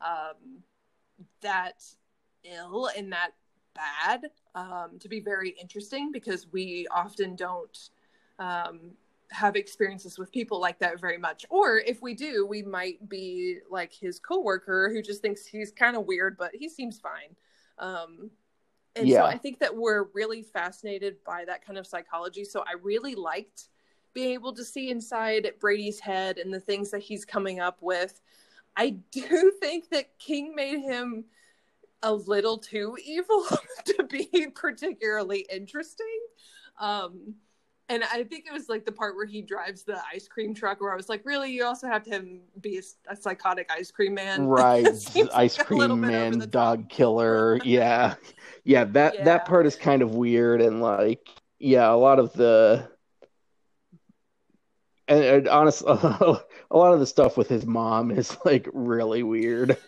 um, 0.00 0.62
that 1.40 1.84
ill 2.44 2.88
and 2.96 3.12
that 3.12 3.32
bad 3.78 4.30
um, 4.54 4.98
to 4.98 5.08
be 5.08 5.20
very 5.20 5.50
interesting 5.60 6.10
because 6.12 6.46
we 6.52 6.86
often 6.90 7.36
don't 7.36 7.90
um, 8.38 8.90
have 9.30 9.56
experiences 9.56 10.18
with 10.18 10.32
people 10.32 10.60
like 10.60 10.78
that 10.80 11.00
very 11.00 11.18
much. 11.18 11.46
Or 11.50 11.78
if 11.78 12.02
we 12.02 12.14
do, 12.14 12.46
we 12.46 12.62
might 12.62 13.08
be 13.08 13.58
like 13.70 13.92
his 13.92 14.18
coworker 14.18 14.90
who 14.92 15.02
just 15.02 15.22
thinks 15.22 15.46
he's 15.46 15.70
kind 15.70 15.96
of 15.96 16.06
weird, 16.06 16.36
but 16.36 16.50
he 16.54 16.68
seems 16.68 16.98
fine. 16.98 17.36
Um, 17.78 18.30
and 18.96 19.08
Yeah. 19.08 19.18
so 19.18 19.26
I 19.26 19.38
think 19.38 19.60
that 19.60 19.74
we're 19.74 20.04
really 20.14 20.42
fascinated 20.42 21.22
by 21.24 21.44
that 21.44 21.64
kind 21.64 21.78
of 21.78 21.86
psychology. 21.86 22.44
So 22.44 22.64
I 22.66 22.74
really 22.82 23.14
liked 23.14 23.68
being 24.14 24.32
able 24.32 24.52
to 24.54 24.64
see 24.64 24.90
inside 24.90 25.52
Brady's 25.60 26.00
head 26.00 26.38
and 26.38 26.52
the 26.52 26.60
things 26.60 26.90
that 26.90 27.00
he's 27.00 27.24
coming 27.24 27.60
up 27.60 27.78
with. 27.80 28.20
I 28.76 28.90
do 29.12 29.52
think 29.60 29.90
that 29.90 30.18
King 30.18 30.54
made 30.54 30.80
him 30.80 31.24
a 32.02 32.12
little 32.12 32.58
too 32.58 32.96
evil 33.04 33.44
to 33.84 34.04
be 34.04 34.46
particularly 34.54 35.46
interesting. 35.50 36.06
Um, 36.80 37.34
and 37.88 38.04
I 38.04 38.22
think 38.24 38.44
it 38.46 38.52
was 38.52 38.68
like 38.68 38.84
the 38.84 38.92
part 38.92 39.16
where 39.16 39.24
he 39.24 39.40
drives 39.40 39.82
the 39.82 39.98
ice 40.12 40.28
cream 40.28 40.54
truck, 40.54 40.80
where 40.80 40.92
I 40.92 40.96
was 40.96 41.08
like, 41.08 41.22
"Really? 41.24 41.52
You 41.52 41.64
also 41.64 41.86
have 41.86 42.02
to 42.04 42.10
him 42.10 42.40
be 42.60 42.78
a, 42.78 43.12
a 43.12 43.16
psychotic 43.16 43.70
ice 43.72 43.90
cream 43.90 44.14
man, 44.14 44.42
Right, 44.46 44.86
ice 45.34 45.58
like 45.58 45.66
cream 45.66 46.00
man, 46.00 46.40
top. 46.40 46.50
dog 46.50 46.88
killer. 46.90 47.58
Yeah, 47.64 48.14
yeah. 48.64 48.84
That 48.84 49.14
Yeah. 49.18 49.24
that 49.24 49.46
part 49.46 49.66
is 49.66 49.74
kind 49.74 50.02
of 50.02 50.14
weird 50.14 50.60
and 50.60 50.82
like 50.82 51.26
yeah, 51.58 51.90
a 51.90 51.96
lot 51.96 52.18
of 52.18 52.32
the 52.34 52.88
and, 55.08 55.24
and 55.24 55.48
honest, 55.48 55.82
a 55.82 56.40
lot 56.70 56.92
of 56.92 57.00
the 57.00 57.06
stuff 57.06 57.36
with 57.38 57.48
his 57.48 57.64
mom 57.64 58.10
is 58.10 58.36
like 58.44 58.68
really 58.72 59.22
weird. 59.22 59.78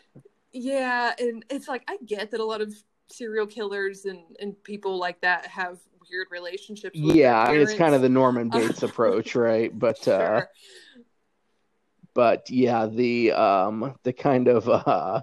Yeah, 0.53 1.13
and 1.19 1.45
it's 1.51 1.69
like 1.69 1.85
I 1.89 1.99
get 2.05 2.31
that 2.31 2.41
a 2.41 2.45
lot 2.45 2.61
of 2.61 2.75
serial 3.11 3.47
killers 3.47 4.05
and 4.05 4.21
and 4.41 4.63
people 4.65 4.99
like 4.99 5.21
that 5.21 5.47
have 5.47 5.79
weird 6.11 6.29
relationships. 6.31 6.99
With 6.99 7.17
Yeah, 7.17 7.39
I 7.39 7.53
mean 7.53 7.61
it's 7.63 7.75
kind 7.75 7.95
of 7.95 8.03
the 8.03 8.09
Norman 8.09 8.49
Bates 8.49 8.83
approach, 8.83 9.35
right? 9.35 9.77
But 9.77 10.07
uh 10.09 10.43
but 12.15 12.51
yeah, 12.51 12.87
the 12.87 13.33
um 13.33 13.95
the 14.03 14.13
kind 14.13 14.49
of 14.49 14.69
uh 14.69 15.23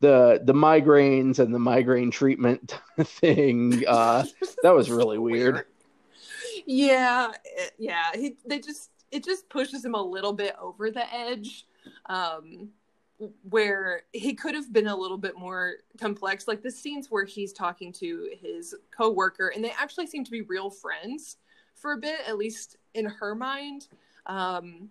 the 0.00 0.40
the 0.44 0.54
migraines 0.54 1.38
and 1.38 1.54
the 1.54 1.58
migraine 1.58 2.10
treatment 2.10 2.78
thing 3.02 3.84
uh 3.86 4.24
that 4.62 4.74
was 4.74 4.90
really 4.90 5.18
weird. 5.18 5.64
Yeah, 6.66 7.32
yeah. 7.78 8.10
He 8.14 8.36
they 8.46 8.60
just 8.60 8.90
it 9.10 9.24
just 9.24 9.48
pushes 9.48 9.84
him 9.84 9.94
a 9.94 10.02
little 10.02 10.32
bit 10.32 10.54
over 10.60 10.90
the 10.90 11.12
edge, 11.12 11.66
um, 12.06 12.68
where 13.48 14.02
he 14.12 14.32
could 14.34 14.54
have 14.54 14.72
been 14.72 14.86
a 14.86 14.96
little 14.96 15.18
bit 15.18 15.36
more 15.36 15.74
complex. 16.00 16.46
Like 16.46 16.62
the 16.62 16.70
scenes 16.70 17.10
where 17.10 17.24
he's 17.24 17.52
talking 17.52 17.92
to 17.94 18.30
his 18.40 18.74
coworker, 18.96 19.48
and 19.48 19.64
they 19.64 19.72
actually 19.72 20.06
seem 20.06 20.24
to 20.24 20.30
be 20.30 20.42
real 20.42 20.70
friends 20.70 21.38
for 21.74 21.92
a 21.92 21.96
bit, 21.98 22.20
at 22.26 22.38
least 22.38 22.76
in 22.94 23.04
her 23.06 23.34
mind. 23.34 23.88
Um, 24.26 24.88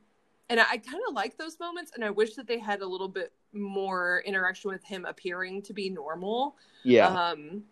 and 0.50 0.60
I, 0.60 0.63
I 0.72 0.77
kind 0.77 1.01
of 1.07 1.13
like 1.13 1.38
those 1.38 1.60
moments, 1.60 1.91
and 1.96 2.03
I 2.03 2.10
wish 2.10 2.36
that 2.36 2.48
they 2.48 2.60
had 2.60 2.81
a 2.81 2.88
little 2.88 3.10
bit 3.10 3.31
more 3.53 4.24
interaction 4.25 4.69
with 4.72 4.84
him 4.84 5.05
appearing 5.05 5.62
to 5.63 5.74
be 5.74 5.89
normal 5.89 6.55
Yeah. 6.84 7.07
um, 7.07 7.63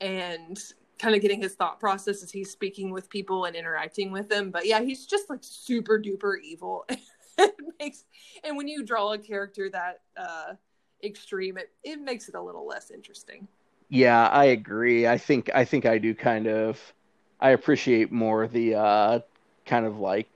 and 0.00 0.58
kind 0.98 1.14
of 1.14 1.20
getting 1.22 1.40
his 1.40 1.54
thought 1.54 1.78
process 1.78 2.22
as 2.22 2.30
he's 2.30 2.50
speaking 2.50 2.90
with 2.90 3.08
people 3.08 3.44
and 3.44 3.54
interacting 3.54 4.10
with 4.10 4.28
them. 4.28 4.50
But 4.50 4.66
yeah, 4.66 4.80
he's 4.80 5.06
just 5.06 5.30
like 5.30 5.40
super 5.42 6.00
duper 6.00 6.34
evil. 6.42 6.86
it 7.38 7.54
makes 7.80 8.04
and 8.44 8.56
when 8.56 8.68
you 8.68 8.84
draw 8.84 9.12
a 9.12 9.18
character 9.18 9.70
that 9.70 10.00
uh, 10.16 10.54
extreme, 11.02 11.56
it 11.58 11.70
it 11.82 12.00
makes 12.00 12.28
it 12.28 12.34
a 12.34 12.42
little 12.42 12.66
less 12.66 12.90
interesting. 12.90 13.48
Yeah, 13.88 14.28
I 14.28 14.46
agree. 14.46 15.06
I 15.06 15.18
think 15.18 15.50
I 15.54 15.64
think 15.64 15.86
I 15.86 15.98
do 15.98 16.14
kind 16.14 16.46
of 16.46 16.80
I 17.40 17.50
appreciate 17.50 18.12
more 18.12 18.46
the 18.46 18.74
uh 18.76 19.20
kind 19.66 19.86
of 19.86 19.98
like 19.98 20.28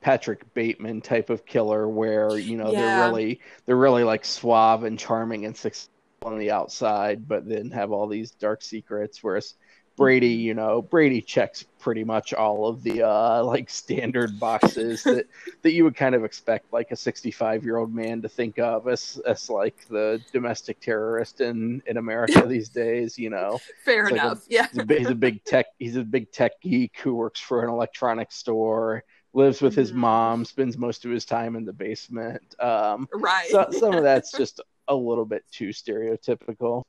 Patrick 0.00 0.52
Bateman 0.54 1.00
type 1.02 1.30
of 1.30 1.44
killer 1.44 1.88
where, 1.88 2.38
you 2.38 2.56
know, 2.56 2.72
Yeah. 2.72 2.74
they're 2.74 2.90
really 2.90 3.40
they're 3.66 3.76
really 3.76 4.04
like 4.04 4.24
suave 4.24 4.84
and 4.84 4.98
charming 4.98 5.44
and 5.44 5.56
successful 5.56 5.90
on 6.22 6.38
the 6.38 6.50
outside, 6.50 7.26
but 7.28 7.48
then 7.48 7.70
have 7.70 7.92
all 7.92 8.06
these 8.08 8.32
dark 8.32 8.62
secrets 8.62 9.22
whereas 9.22 9.54
Brady, 9.98 10.28
you 10.28 10.54
know, 10.54 10.80
Brady 10.80 11.20
checks 11.20 11.64
pretty 11.80 12.04
much 12.04 12.32
all 12.32 12.66
of 12.68 12.82
the 12.82 13.02
uh 13.06 13.42
like 13.44 13.68
standard 13.68 14.38
boxes 14.40 15.02
that 15.02 15.26
that 15.62 15.72
you 15.72 15.84
would 15.84 15.96
kind 15.96 16.14
of 16.14 16.24
expect 16.24 16.72
like 16.72 16.90
a 16.92 16.96
65 16.96 17.64
year 17.64 17.76
old 17.76 17.92
man 17.94 18.22
to 18.22 18.28
think 18.28 18.58
of 18.58 18.88
as 18.88 19.20
as 19.26 19.50
like 19.50 19.76
the 19.90 20.20
domestic 20.32 20.80
terrorist 20.80 21.40
in 21.40 21.82
in 21.86 21.96
America 21.98 22.46
these 22.48 22.68
days. 22.68 23.18
You 23.18 23.30
know, 23.30 23.58
Fair 23.84 24.04
It's 24.04 24.12
like 24.12 24.20
a- 24.22 24.24
enough. 24.26 24.44
yeah. 24.48 24.68
he's 24.70 24.78
a, 24.80 24.84
big, 24.86 24.98
he's 24.98 25.10
a 25.10 25.14
big 25.14 25.44
tech 25.44 25.66
he's 25.78 25.96
a 25.96 26.04
big 26.04 26.30
tech 26.32 26.60
geek 26.62 26.96
who 27.02 27.14
works 27.14 27.40
for 27.40 27.62
an 27.64 27.68
electronics 27.70 28.36
store, 28.36 29.02
lives 29.34 29.60
with 29.60 29.74
his 29.74 29.90
Mhm. 29.92 29.96
mom, 29.96 30.44
spends 30.44 30.78
most 30.78 31.04
of 31.04 31.10
his 31.10 31.24
time 31.24 31.56
in 31.56 31.64
the 31.64 31.72
basement. 31.72 32.54
Um, 32.60 33.08
Right. 33.12 33.48
so, 33.50 33.66
some 33.72 33.94
of 33.94 34.04
that's 34.04 34.30
just 34.38 34.60
a 34.86 34.94
little 34.94 35.24
bit 35.26 35.44
too 35.50 35.68
stereotypical. 35.70 36.84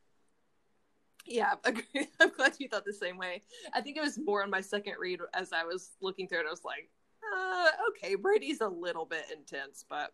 Yeah, 1.29 1.53
agree. 1.63 2.07
I'm 2.19 2.29
glad 2.36 2.53
you 2.59 2.67
thought 2.67 2.86
the 2.86 2.93
same 2.93 3.17
way. 3.17 3.41
I 3.74 3.81
think 3.81 3.98
it 3.98 4.01
was 4.01 4.17
more 4.17 4.43
on 4.43 4.50
my 4.50 4.62
second 4.62 4.95
read 5.00 5.19
as 5.33 5.53
I 5.53 5.63
was 5.63 5.91
looking 6.01 6.27
through 6.27 6.39
it. 6.39 6.45
I 6.48 6.51
was 6.51 6.65
like, 6.65 6.89
uh, 7.38 7.67
okay, 7.89 8.15
Brady's 8.15 8.62
a 8.62 8.67
little 8.67 9.05
bit 9.05 9.25
intense, 9.31 9.86
but 9.89 10.12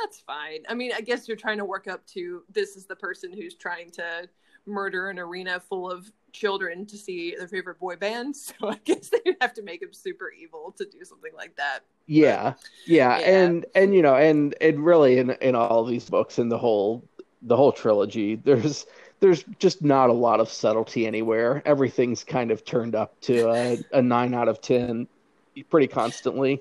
that's 0.00 0.20
fine. 0.20 0.60
I 0.68 0.74
mean, 0.74 0.92
I 0.94 1.00
guess 1.00 1.26
you're 1.26 1.36
trying 1.36 1.58
to 1.58 1.64
work 1.64 1.88
up 1.88 2.06
to 2.08 2.42
this 2.52 2.76
is 2.76 2.86
the 2.86 2.96
person 2.96 3.32
who's 3.32 3.54
trying 3.54 3.90
to 3.92 4.28
murder 4.66 5.10
an 5.10 5.18
arena 5.18 5.58
full 5.58 5.90
of 5.90 6.10
children 6.32 6.86
to 6.86 6.96
see 6.96 7.34
their 7.36 7.48
favorite 7.48 7.78
boy 7.80 7.96
band. 7.96 8.36
So 8.60 8.68
I 8.68 8.78
guess 8.84 9.08
they'd 9.10 9.36
have 9.40 9.54
to 9.54 9.62
make 9.62 9.82
him 9.82 9.92
super 9.92 10.30
evil 10.30 10.74
to 10.78 10.84
do 10.84 11.04
something 11.04 11.32
like 11.36 11.56
that. 11.56 11.80
Yeah, 12.06 12.54
yeah, 12.86 13.18
Yeah. 13.18 13.28
and 13.30 13.66
and 13.74 13.94
you 13.94 14.02
know, 14.02 14.14
and 14.16 14.54
and 14.60 14.84
really 14.84 15.18
in 15.18 15.30
in 15.30 15.54
all 15.54 15.84
these 15.84 16.08
books 16.08 16.38
in 16.38 16.48
the 16.48 16.58
whole 16.58 17.04
the 17.42 17.56
whole 17.56 17.72
trilogy, 17.72 18.36
there's 18.36 18.86
there's 19.22 19.44
just 19.60 19.82
not 19.82 20.10
a 20.10 20.12
lot 20.12 20.40
of 20.40 20.50
subtlety 20.50 21.06
anywhere. 21.06 21.62
Everything's 21.64 22.24
kind 22.24 22.50
of 22.50 22.64
turned 22.64 22.96
up 22.96 23.18
to 23.20 23.48
a, 23.50 23.78
a 23.92 24.02
nine 24.02 24.34
out 24.34 24.48
of 24.48 24.60
ten. 24.60 25.06
pretty 25.70 25.86
constantly. 25.86 26.60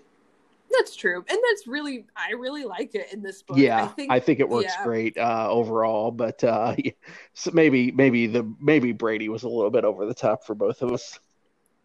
That's 0.72 0.96
true, 0.96 1.26
and 1.28 1.40
that's 1.50 1.66
really 1.66 2.06
I 2.16 2.34
really 2.34 2.64
like 2.64 2.94
it 2.94 3.12
in 3.12 3.24
this 3.24 3.42
book. 3.42 3.58
Yeah, 3.58 3.84
I 3.84 3.88
think, 3.88 4.12
I 4.12 4.20
think 4.20 4.40
it 4.40 4.48
works 4.48 4.74
yeah. 4.78 4.84
great 4.84 5.18
uh, 5.18 5.48
overall, 5.50 6.12
but 6.12 6.44
uh, 6.44 6.76
so 7.34 7.50
maybe 7.52 7.92
maybe 7.92 8.28
the 8.28 8.48
maybe 8.60 8.92
Brady 8.92 9.28
was 9.28 9.42
a 9.42 9.50
little 9.50 9.72
bit 9.72 9.84
over 9.84 10.06
the 10.06 10.14
top 10.14 10.46
for 10.46 10.54
both 10.56 10.82
of 10.82 10.94
us. 10.94 11.20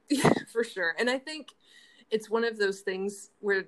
Yeah, 0.09 0.33
for 0.52 0.62
sure, 0.62 0.95
and 1.00 1.11
I 1.11 1.18
think 1.18 1.49
it's 2.12 2.30
one 2.30 2.45
of 2.45 2.59
those 2.59 2.83
things 2.83 3.30
where 3.40 3.64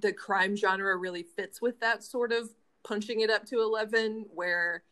the 0.00 0.14
crime 0.14 0.56
genre 0.56 0.96
really 0.96 1.22
fits 1.22 1.60
with 1.60 1.78
that 1.80 2.02
sort 2.02 2.32
of 2.32 2.48
punching 2.84 3.20
it 3.20 3.28
up 3.28 3.44
to 3.48 3.60
eleven, 3.60 4.24
where 4.32 4.82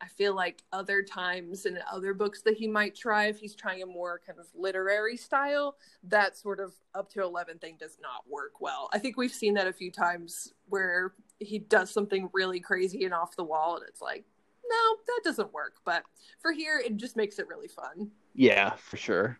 I 0.00 0.08
feel 0.08 0.34
like 0.34 0.62
other 0.72 1.02
times 1.02 1.64
in 1.64 1.78
other 1.90 2.12
books 2.12 2.42
that 2.42 2.56
he 2.56 2.66
might 2.66 2.94
try, 2.94 3.26
if 3.26 3.38
he's 3.38 3.54
trying 3.54 3.82
a 3.82 3.86
more 3.86 4.20
kind 4.26 4.38
of 4.38 4.46
literary 4.54 5.16
style, 5.16 5.76
that 6.04 6.36
sort 6.36 6.60
of 6.60 6.74
up 6.94 7.10
to 7.12 7.22
11 7.22 7.58
thing 7.58 7.76
does 7.78 7.98
not 8.00 8.24
work 8.28 8.60
well. 8.60 8.90
I 8.92 8.98
think 8.98 9.16
we've 9.16 9.32
seen 9.32 9.54
that 9.54 9.66
a 9.66 9.72
few 9.72 9.90
times 9.90 10.52
where 10.68 11.14
he 11.38 11.58
does 11.58 11.90
something 11.90 12.28
really 12.32 12.60
crazy 12.60 13.04
and 13.04 13.14
off 13.14 13.36
the 13.36 13.44
wall, 13.44 13.76
and 13.76 13.84
it's 13.88 14.02
like, 14.02 14.24
no, 14.68 14.96
that 15.06 15.20
doesn't 15.24 15.52
work. 15.52 15.76
But 15.84 16.02
for 16.40 16.52
here, 16.52 16.82
it 16.84 16.96
just 16.96 17.16
makes 17.16 17.38
it 17.38 17.48
really 17.48 17.68
fun. 17.68 18.10
Yeah, 18.34 18.74
for 18.76 18.96
sure. 18.96 19.38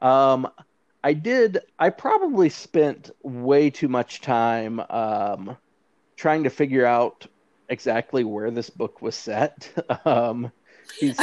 Um, 0.00 0.48
I 1.04 1.12
did, 1.12 1.60
I 1.78 1.90
probably 1.90 2.48
spent 2.48 3.10
way 3.22 3.70
too 3.70 3.88
much 3.88 4.20
time 4.20 4.80
um, 4.90 5.56
trying 6.16 6.44
to 6.44 6.50
figure 6.50 6.86
out 6.86 7.26
exactly 7.68 8.24
where 8.24 8.50
this 8.50 8.70
book 8.70 9.02
was 9.02 9.14
set. 9.14 9.70
Um, 10.04 10.52
he's 10.98 11.18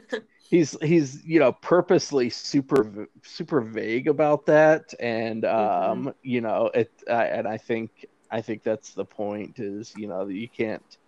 he's 0.50 0.76
he's 0.80 1.24
you 1.24 1.40
know 1.40 1.52
purposely 1.52 2.30
super 2.30 3.08
super 3.22 3.60
vague 3.60 4.08
about 4.08 4.46
that, 4.46 4.94
and 5.00 5.44
um, 5.44 5.60
mm-hmm. 5.60 6.08
you 6.22 6.40
know 6.40 6.70
it. 6.74 6.90
Uh, 7.08 7.12
and 7.12 7.46
I 7.46 7.58
think 7.58 8.06
I 8.30 8.40
think 8.40 8.62
that's 8.62 8.94
the 8.94 9.04
point 9.04 9.58
is 9.58 9.92
you 9.96 10.08
know 10.08 10.26
you 10.28 10.48
can't 10.48 10.98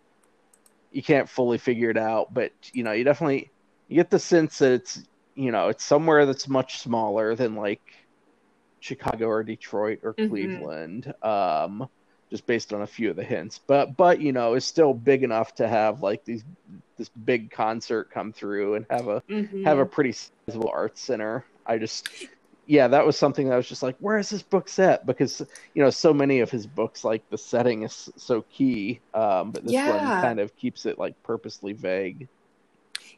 you 0.93 1.03
can't 1.03 1.29
fully 1.29 1.59
figure 1.59 1.91
it 1.91 1.99
out, 1.99 2.33
but 2.33 2.53
you 2.73 2.83
know 2.83 2.93
you 2.93 3.05
definitely 3.05 3.51
you 3.89 3.97
get 3.97 4.11
the 4.11 4.19
sense 4.19 4.59
that 4.59 4.73
it's 4.73 5.03
you 5.35 5.51
know 5.51 5.69
it's 5.69 5.85
somewhere 5.85 6.27
that's 6.27 6.49
much 6.49 6.81
smaller 6.81 7.35
than 7.35 7.55
like 7.55 7.83
Chicago 8.81 9.27
or 9.27 9.43
Detroit 9.43 10.01
or 10.03 10.15
mm-hmm. 10.15 10.31
Cleveland. 10.31 11.15
Um, 11.23 11.89
just 12.31 12.47
based 12.47 12.73
on 12.73 12.83
a 12.83 12.87
few 12.87 13.11
of 13.11 13.17
the 13.17 13.25
hints. 13.25 13.61
But 13.67 13.97
but 13.97 14.21
you 14.21 14.33
know, 14.33 14.55
it's 14.55 14.67
still 14.67 14.95
big 14.95 15.23
enough 15.23 15.55
to 15.57 15.69
have 15.69 16.03
like 16.03 16.25
these 16.25 16.45
this 16.97 17.09
big 17.09 17.51
concert 17.51 18.11
come 18.11 18.33
through 18.33 18.75
and 18.75 18.87
have 18.91 19.09
a 19.09 19.21
mm-hmm. 19.23 19.65
have 19.65 19.79
a 19.79 19.87
pretty 19.87 20.13
sizable 20.13 20.71
art 20.73 20.97
center. 20.99 21.45
I 21.67 21.79
just 21.79 22.09
yeah, 22.67 22.87
that 22.87 23.05
was 23.05 23.19
something 23.19 23.49
that 23.49 23.55
I 23.55 23.57
was 23.57 23.69
just 23.69 23.83
like, 23.83 23.97
where 23.99 24.17
is 24.17 24.31
this 24.31 24.43
book 24.43 24.69
set? 24.69 25.05
Because 25.05 25.43
you 25.75 25.83
know, 25.83 25.91
so 25.91 26.15
many 26.15 26.39
of 26.39 26.51
his 26.51 26.67
books, 26.67 27.03
like 27.03 27.29
the 27.29 27.39
setting 27.39 27.83
is 27.83 28.09
so 28.17 28.43
key, 28.43 29.01
um, 29.13 29.51
but 29.51 29.65
this 29.65 29.73
yeah. 29.73 29.91
one 29.91 30.23
kind 30.23 30.39
of 30.39 30.57
keeps 30.57 30.87
it 30.87 30.99
like 30.99 31.21
purposely 31.25 31.73
vague. 31.73 32.29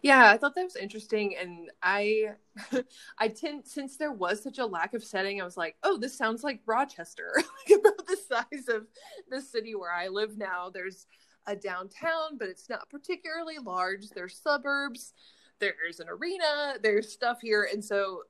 Yeah, 0.02 0.30
I 0.30 0.36
thought 0.36 0.56
that 0.56 0.64
was 0.64 0.74
interesting, 0.74 1.36
and 1.36 1.70
I, 1.80 2.32
I 3.18 3.28
tend 3.28 3.66
since 3.68 3.96
there 3.96 4.10
was 4.10 4.42
such 4.42 4.58
a 4.58 4.66
lack 4.66 4.94
of 4.94 5.04
setting, 5.04 5.40
I 5.40 5.44
was 5.44 5.56
like, 5.56 5.76
oh, 5.84 5.96
this 5.96 6.16
sounds 6.18 6.42
like 6.42 6.60
Rochester, 6.66 7.32
about 7.72 8.06
the 8.06 8.16
size 8.16 8.68
of 8.68 8.86
the 9.30 9.40
city 9.40 9.76
where 9.76 9.92
I 9.92 10.08
live 10.08 10.36
now. 10.36 10.70
There's 10.70 11.06
a 11.46 11.54
downtown, 11.54 12.36
but 12.36 12.48
it's 12.48 12.68
not 12.68 12.90
particularly 12.90 13.58
large. 13.64 14.08
There's 14.08 14.36
suburbs, 14.36 15.12
there's 15.60 16.00
an 16.00 16.08
arena, 16.08 16.74
there's 16.82 17.12
stuff 17.12 17.40
here, 17.40 17.68
and 17.72 17.84
so 17.84 18.22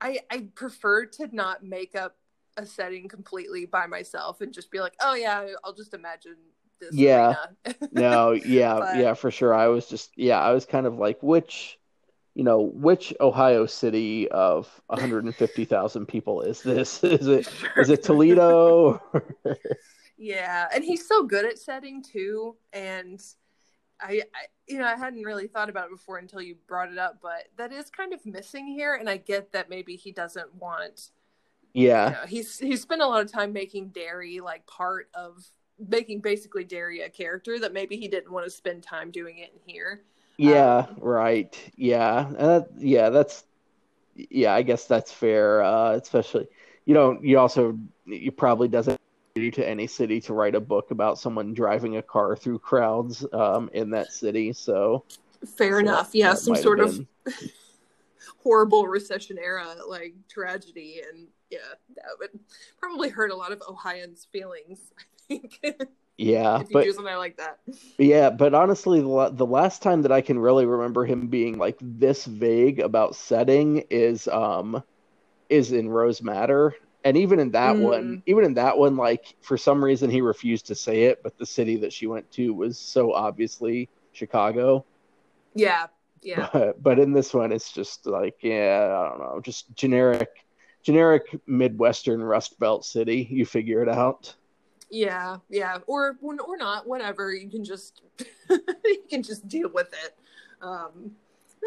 I 0.00 0.20
I 0.32 0.48
prefer 0.56 1.06
to 1.06 1.28
not 1.34 1.62
make 1.64 1.94
up 1.94 2.16
a 2.56 2.66
setting 2.66 3.08
completely 3.08 3.66
by 3.66 3.86
myself 3.86 4.40
and 4.40 4.52
just 4.52 4.70
be 4.72 4.80
like, 4.80 4.94
oh 5.00 5.14
yeah, 5.14 5.46
I'll 5.62 5.74
just 5.74 5.94
imagine 5.94 6.36
this. 6.80 6.92
Yeah. 6.92 7.36
no, 7.92 8.32
yeah, 8.32 8.78
but... 8.78 8.96
yeah, 8.96 9.14
for 9.14 9.30
sure. 9.30 9.54
I 9.54 9.68
was 9.68 9.86
just 9.86 10.10
yeah, 10.16 10.40
I 10.40 10.52
was 10.52 10.66
kind 10.66 10.86
of 10.86 10.98
like 10.98 11.22
which 11.22 11.78
you 12.34 12.44
know, 12.44 12.60
which 12.60 13.12
Ohio 13.20 13.66
city 13.66 14.28
of 14.30 14.80
150,000 14.86 16.06
people 16.06 16.42
is 16.42 16.62
this? 16.62 17.02
Is 17.04 17.26
it 17.26 17.46
sure. 17.48 17.70
is 17.76 17.90
it 17.90 18.04
Toledo? 18.04 19.02
yeah, 20.16 20.68
and 20.72 20.84
he's 20.84 21.06
so 21.06 21.24
good 21.24 21.44
at 21.44 21.58
setting 21.58 22.02
too 22.02 22.56
and 22.72 23.20
I, 24.02 24.22
I, 24.34 24.46
you 24.66 24.78
know 24.78 24.86
I 24.86 24.96
hadn't 24.96 25.22
really 25.22 25.46
thought 25.46 25.68
about 25.68 25.86
it 25.86 25.90
before 25.90 26.18
until 26.18 26.40
you 26.40 26.56
brought 26.66 26.90
it 26.90 26.98
up, 26.98 27.18
but 27.22 27.48
that 27.56 27.72
is 27.72 27.90
kind 27.90 28.12
of 28.12 28.24
missing 28.24 28.66
here, 28.66 28.94
and 28.94 29.08
I 29.08 29.18
get 29.18 29.52
that 29.52 29.68
maybe 29.68 29.96
he 29.96 30.12
doesn't 30.12 30.54
want. 30.54 31.10
Yeah, 31.72 32.06
you 32.06 32.12
know, 32.12 32.26
he's 32.26 32.58
he's 32.58 32.82
spent 32.82 33.02
a 33.02 33.06
lot 33.06 33.22
of 33.22 33.30
time 33.30 33.52
making 33.52 33.88
Derry 33.88 34.40
like 34.40 34.66
part 34.66 35.08
of 35.14 35.44
making 35.88 36.20
basically 36.20 36.64
Derry 36.64 37.00
a 37.02 37.08
character 37.08 37.58
that 37.58 37.72
maybe 37.72 37.96
he 37.96 38.08
didn't 38.08 38.32
want 38.32 38.44
to 38.44 38.50
spend 38.50 38.82
time 38.82 39.10
doing 39.10 39.38
it 39.38 39.52
in 39.54 39.72
here. 39.72 40.02
Yeah, 40.36 40.86
um, 40.88 40.96
right. 40.98 41.72
Yeah, 41.76 42.30
uh, 42.38 42.62
yeah, 42.78 43.10
that's 43.10 43.44
yeah. 44.14 44.54
I 44.54 44.62
guess 44.62 44.86
that's 44.86 45.12
fair. 45.12 45.62
Uh, 45.62 45.92
especially, 45.92 46.48
you 46.86 46.94
know, 46.94 47.18
you 47.22 47.38
also 47.38 47.78
you 48.06 48.32
probably 48.32 48.68
doesn't 48.68 48.98
to 49.34 49.66
any 49.66 49.86
city 49.86 50.20
to 50.20 50.34
write 50.34 50.54
a 50.54 50.60
book 50.60 50.90
about 50.90 51.18
someone 51.18 51.54
driving 51.54 51.96
a 51.96 52.02
car 52.02 52.36
through 52.36 52.58
crowds 52.58 53.24
um, 53.32 53.70
in 53.72 53.90
that 53.90 54.12
city. 54.12 54.52
So 54.52 55.04
fair 55.56 55.74
so 55.74 55.78
enough. 55.78 56.10
Yeah, 56.14 56.34
some 56.34 56.56
sort 56.56 56.80
of 56.80 57.06
horrible 58.38 58.86
recession 58.86 59.38
era 59.38 59.74
like 59.88 60.14
tragedy, 60.28 61.02
and 61.08 61.28
yeah, 61.50 61.58
that 61.96 62.04
would 62.18 62.38
probably 62.78 63.08
hurt 63.08 63.30
a 63.30 63.36
lot 63.36 63.52
of 63.52 63.62
Ohioans' 63.68 64.26
feelings. 64.32 64.92
think. 65.28 65.60
Yeah, 66.22 66.62
but, 66.70 66.84
do 66.84 66.92
something 66.92 67.16
like 67.16 67.38
that. 67.38 67.60
Yeah, 67.96 68.28
but 68.28 68.52
honestly, 68.52 69.00
the, 69.00 69.30
the 69.32 69.46
last 69.46 69.80
time 69.80 70.02
that 70.02 70.12
I 70.12 70.20
can 70.20 70.38
really 70.38 70.66
remember 70.66 71.06
him 71.06 71.28
being 71.28 71.56
like 71.56 71.78
this 71.80 72.26
vague 72.26 72.78
about 72.78 73.16
setting 73.16 73.84
is 73.88 74.28
um 74.28 74.82
is 75.48 75.72
in 75.72 75.88
Rose 75.88 76.20
Madder 76.20 76.74
and 77.04 77.16
even 77.16 77.38
in 77.38 77.52
that 77.52 77.76
mm. 77.76 77.80
one, 77.80 78.22
even 78.26 78.44
in 78.44 78.54
that 78.54 78.76
one, 78.76 78.96
like 78.96 79.34
for 79.40 79.56
some 79.56 79.82
reason 79.82 80.10
he 80.10 80.20
refused 80.20 80.66
to 80.66 80.74
say 80.74 81.04
it, 81.04 81.22
but 81.22 81.38
the 81.38 81.46
city 81.46 81.76
that 81.76 81.92
she 81.92 82.06
went 82.06 82.30
to 82.32 82.52
was 82.52 82.78
so 82.78 83.12
obviously 83.14 83.88
Chicago. 84.12 84.84
Yeah, 85.54 85.86
yeah. 86.22 86.48
But, 86.52 86.82
but 86.82 86.98
in 86.98 87.12
this 87.12 87.32
one, 87.32 87.52
it's 87.52 87.72
just 87.72 88.06
like 88.06 88.36
yeah, 88.42 88.86
I 88.90 89.08
don't 89.08 89.18
know, 89.18 89.40
just 89.42 89.74
generic, 89.74 90.28
generic 90.82 91.38
Midwestern 91.46 92.22
Rust 92.22 92.58
Belt 92.58 92.84
city. 92.84 93.26
You 93.30 93.46
figure 93.46 93.82
it 93.82 93.88
out. 93.88 94.34
Yeah, 94.90 95.36
yeah, 95.48 95.78
or 95.86 96.16
or 96.20 96.56
not, 96.56 96.86
whatever. 96.86 97.32
You 97.32 97.48
can 97.48 97.64
just 97.64 98.02
you 98.50 99.02
can 99.08 99.22
just 99.22 99.46
deal 99.48 99.70
with 99.72 99.92
it. 99.92 100.16
Um, 100.60 101.12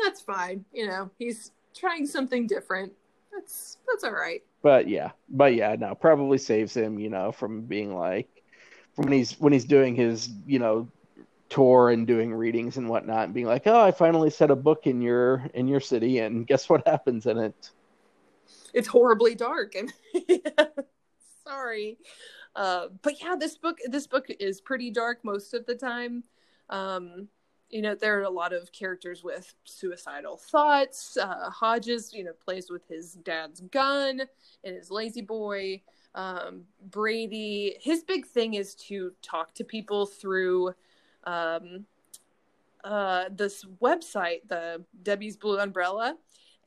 that's 0.04 0.22
fine. 0.22 0.66
You 0.74 0.88
know, 0.88 1.10
he's 1.18 1.52
trying 1.76 2.06
something 2.06 2.48
different. 2.48 2.94
That's 3.32 3.78
that's 3.88 4.04
all 4.04 4.12
right. 4.12 4.44
But 4.62 4.88
yeah, 4.88 5.12
but 5.30 5.56
yeah, 5.56 5.76
no, 5.78 5.96
probably 5.96 6.38
saves 6.38 6.76
him. 6.76 7.00
You 7.00 7.10
know, 7.10 7.32
from 7.32 7.62
being 7.62 7.96
like 7.96 8.28
when 8.96 9.12
he's 9.12 9.39
when 9.39 9.54
he's 9.54 9.66
doing 9.66 9.96
his 9.96 10.30
you 10.46 10.60
know 10.60 10.88
tour 11.54 11.89
and 11.89 12.06
doing 12.08 12.34
readings 12.34 12.78
and 12.78 12.89
whatnot, 12.89 13.26
and 13.26 13.34
being 13.34 13.46
like, 13.46 13.63
oh, 13.66 13.80
I 13.80 13.92
finally 13.92 14.30
set 14.30 14.52
a 14.52 14.56
book 14.56 14.88
in 14.88 15.02
your 15.02 15.46
in 15.54 15.68
your 15.68 15.80
city, 15.80 16.20
and 16.20 16.46
guess 16.48 16.68
what 16.70 16.88
happens 16.88 17.26
in 17.26 17.38
it? 17.38 17.70
It's 18.74 18.88
horribly 18.88 19.36
dark 19.36 19.76
and. 19.76 19.94
sorry 21.46 21.98
uh, 22.56 22.88
but 23.02 23.22
yeah, 23.22 23.36
this 23.36 23.58
book 23.58 23.80
this 23.88 24.08
book 24.08 24.28
is 24.39 24.62
pretty 24.62 24.92
dark 24.92 25.24
most 25.24 25.54
of 25.54 25.66
the 25.66 25.76
time. 25.76 26.24
Um, 26.70 27.28
you 27.70 27.82
know, 27.82 27.96
there 27.96 28.20
are 28.20 28.24
a 28.24 28.30
lot 28.30 28.54
of 28.54 28.72
characters 28.72 29.24
with 29.24 29.54
suicidal 29.63 30.38
thoughts. 30.38 31.18
Uh, 31.18 31.50
Hodges, 31.50 32.13
you 32.13 32.24
know, 32.24 32.34
plays 32.46 32.70
with 32.70 32.88
his 32.88 33.13
dad's 33.13 33.62
gun 33.62 34.22
and 34.63 34.76
his 34.76 34.92
La-Z-Boy. 34.92 35.82
Um, 36.13 36.66
Brady, 36.92 37.78
his 37.82 38.04
big 38.04 38.28
thing 38.28 38.54
is 38.54 38.76
to 38.76 39.12
talk 39.24 39.56
to 39.56 39.63
people 39.63 40.06
through 40.06 40.76
um, 41.25 41.86
uh, 42.83 43.25
this 43.31 43.65
website, 43.81 44.41
the 44.47 44.83
Debbie's 45.03 45.38
Blue 45.38 45.59
Umbrella 45.59 46.17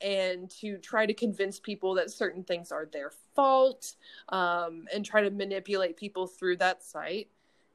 and 0.02 0.50
to 0.50 0.76
try 0.78 1.06
to 1.06 1.14
convince 1.14 1.58
people 1.58 1.94
that 1.94 2.10
certain 2.10 2.44
things 2.44 2.70
are 2.70 2.86
their 2.86 3.10
fault 3.34 3.94
um, 4.28 4.84
and 4.92 5.04
try 5.04 5.22
to 5.22 5.30
manipulate 5.30 5.96
people 5.96 6.26
through 6.26 6.56
that 6.56 6.82
site. 6.82 7.28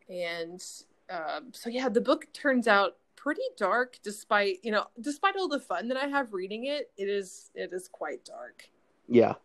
And 0.10 0.64
um, 1.10 1.52
so, 1.52 1.70
yeah, 1.70 1.90
the 1.90 2.02
book 2.02 2.32
turns 2.34 2.68
out 2.68 2.98
pretty 3.22 3.42
dark 3.56 4.00
despite 4.02 4.58
you 4.64 4.72
know 4.72 4.84
despite 5.00 5.36
all 5.36 5.48
the 5.48 5.60
fun 5.60 5.88
that 5.88 5.96
i 5.96 6.08
have 6.08 6.34
reading 6.34 6.66
it 6.66 6.90
it 6.98 7.08
is 7.08 7.52
it 7.54 7.72
is 7.72 7.88
quite 7.88 8.26
dark. 8.26 8.68
Yeah. 9.08 9.36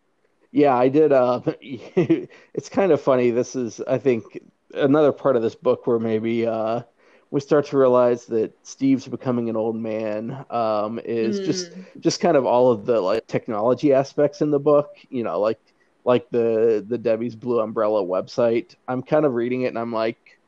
Yeah 0.51 0.75
i 0.75 0.89
did 0.89 1.11
uh 1.11 1.41
it's 1.61 2.69
kind 2.69 2.91
of 2.91 2.99
funny. 2.99 3.29
This 3.29 3.55
is 3.55 3.79
i 3.87 3.99
think 3.99 4.39
another 4.73 5.11
part 5.11 5.35
of 5.35 5.43
this 5.43 5.53
book 5.53 5.85
where 5.85 5.99
maybe 5.99 6.47
uh 6.47 6.81
we 7.29 7.39
start 7.39 7.65
to 7.67 7.77
realize 7.77 8.25
that 8.27 8.53
Steve's 8.65 9.07
becoming 9.07 9.49
an 9.49 9.55
old 9.55 9.75
man 9.75 10.45
um, 10.49 10.99
is 11.03 11.39
mm. 11.39 11.45
just 11.45 11.71
just 11.99 12.19
kind 12.19 12.37
of 12.37 12.45
all 12.45 12.71
of 12.71 12.85
the 12.85 13.01
like 13.01 13.27
technology 13.27 13.93
aspects 13.93 14.41
in 14.41 14.51
the 14.51 14.59
book. 14.59 14.89
You 15.09 15.23
know, 15.23 15.39
like 15.39 15.59
like 16.05 16.29
the 16.29 16.85
the 16.87 16.97
Debbie's 16.97 17.35
Blue 17.35 17.59
Umbrella 17.59 18.03
website. 18.03 18.75
I'm 18.87 19.03
kind 19.03 19.25
of 19.25 19.33
reading 19.33 19.63
it 19.63 19.67
and 19.67 19.77
I'm 19.77 19.91
like, 19.91 20.39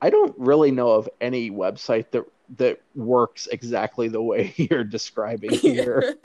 I 0.00 0.10
don't 0.10 0.34
really 0.36 0.70
know 0.70 0.90
of 0.90 1.08
any 1.20 1.50
website 1.50 2.10
that 2.10 2.24
that 2.58 2.80
works 2.94 3.48
exactly 3.50 4.08
the 4.08 4.22
way 4.22 4.52
you're 4.56 4.84
describing 4.84 5.50
here. 5.54 6.16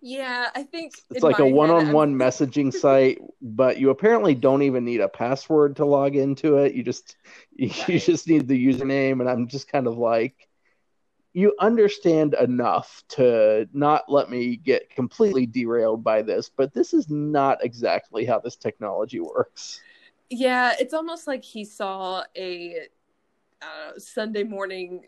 yeah, 0.00 0.50
I 0.54 0.62
think 0.62 0.92
it's 1.10 1.22
like 1.22 1.38
a 1.38 1.46
one-on-one 1.46 2.14
messaging 2.18 2.72
site, 2.72 3.18
but 3.40 3.78
you 3.78 3.90
apparently 3.90 4.34
don't 4.34 4.62
even 4.62 4.84
need 4.84 5.00
a 5.00 5.08
password 5.08 5.76
to 5.76 5.84
log 5.84 6.16
into 6.16 6.58
it. 6.58 6.74
You 6.74 6.82
just 6.82 7.16
you, 7.56 7.68
right. 7.68 7.88
you 7.88 7.98
just 7.98 8.28
need 8.28 8.46
the 8.48 8.66
username, 8.66 9.20
and 9.20 9.28
I'm 9.28 9.48
just 9.48 9.68
kind 9.68 9.86
of 9.86 9.96
like, 9.98 10.48
you 11.32 11.54
understand 11.60 12.34
enough 12.34 13.04
to 13.08 13.68
not 13.72 14.10
let 14.10 14.30
me 14.30 14.56
get 14.56 14.90
completely 14.90 15.46
derailed 15.46 16.02
by 16.02 16.22
this, 16.22 16.50
but 16.54 16.72
this 16.72 16.94
is 16.94 17.10
not 17.10 17.62
exactly 17.64 18.24
how 18.24 18.38
this 18.38 18.56
technology 18.56 19.20
works. 19.20 19.80
Yeah, 20.30 20.74
it's 20.78 20.94
almost 20.94 21.26
like 21.26 21.44
he 21.44 21.64
saw 21.64 22.24
a 22.36 22.88
uh, 23.62 23.98
Sunday 23.98 24.44
morning 24.44 25.06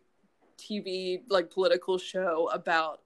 TV 0.59 1.23
like 1.29 1.51
political 1.51 1.99
show 1.99 2.51
about 2.53 3.01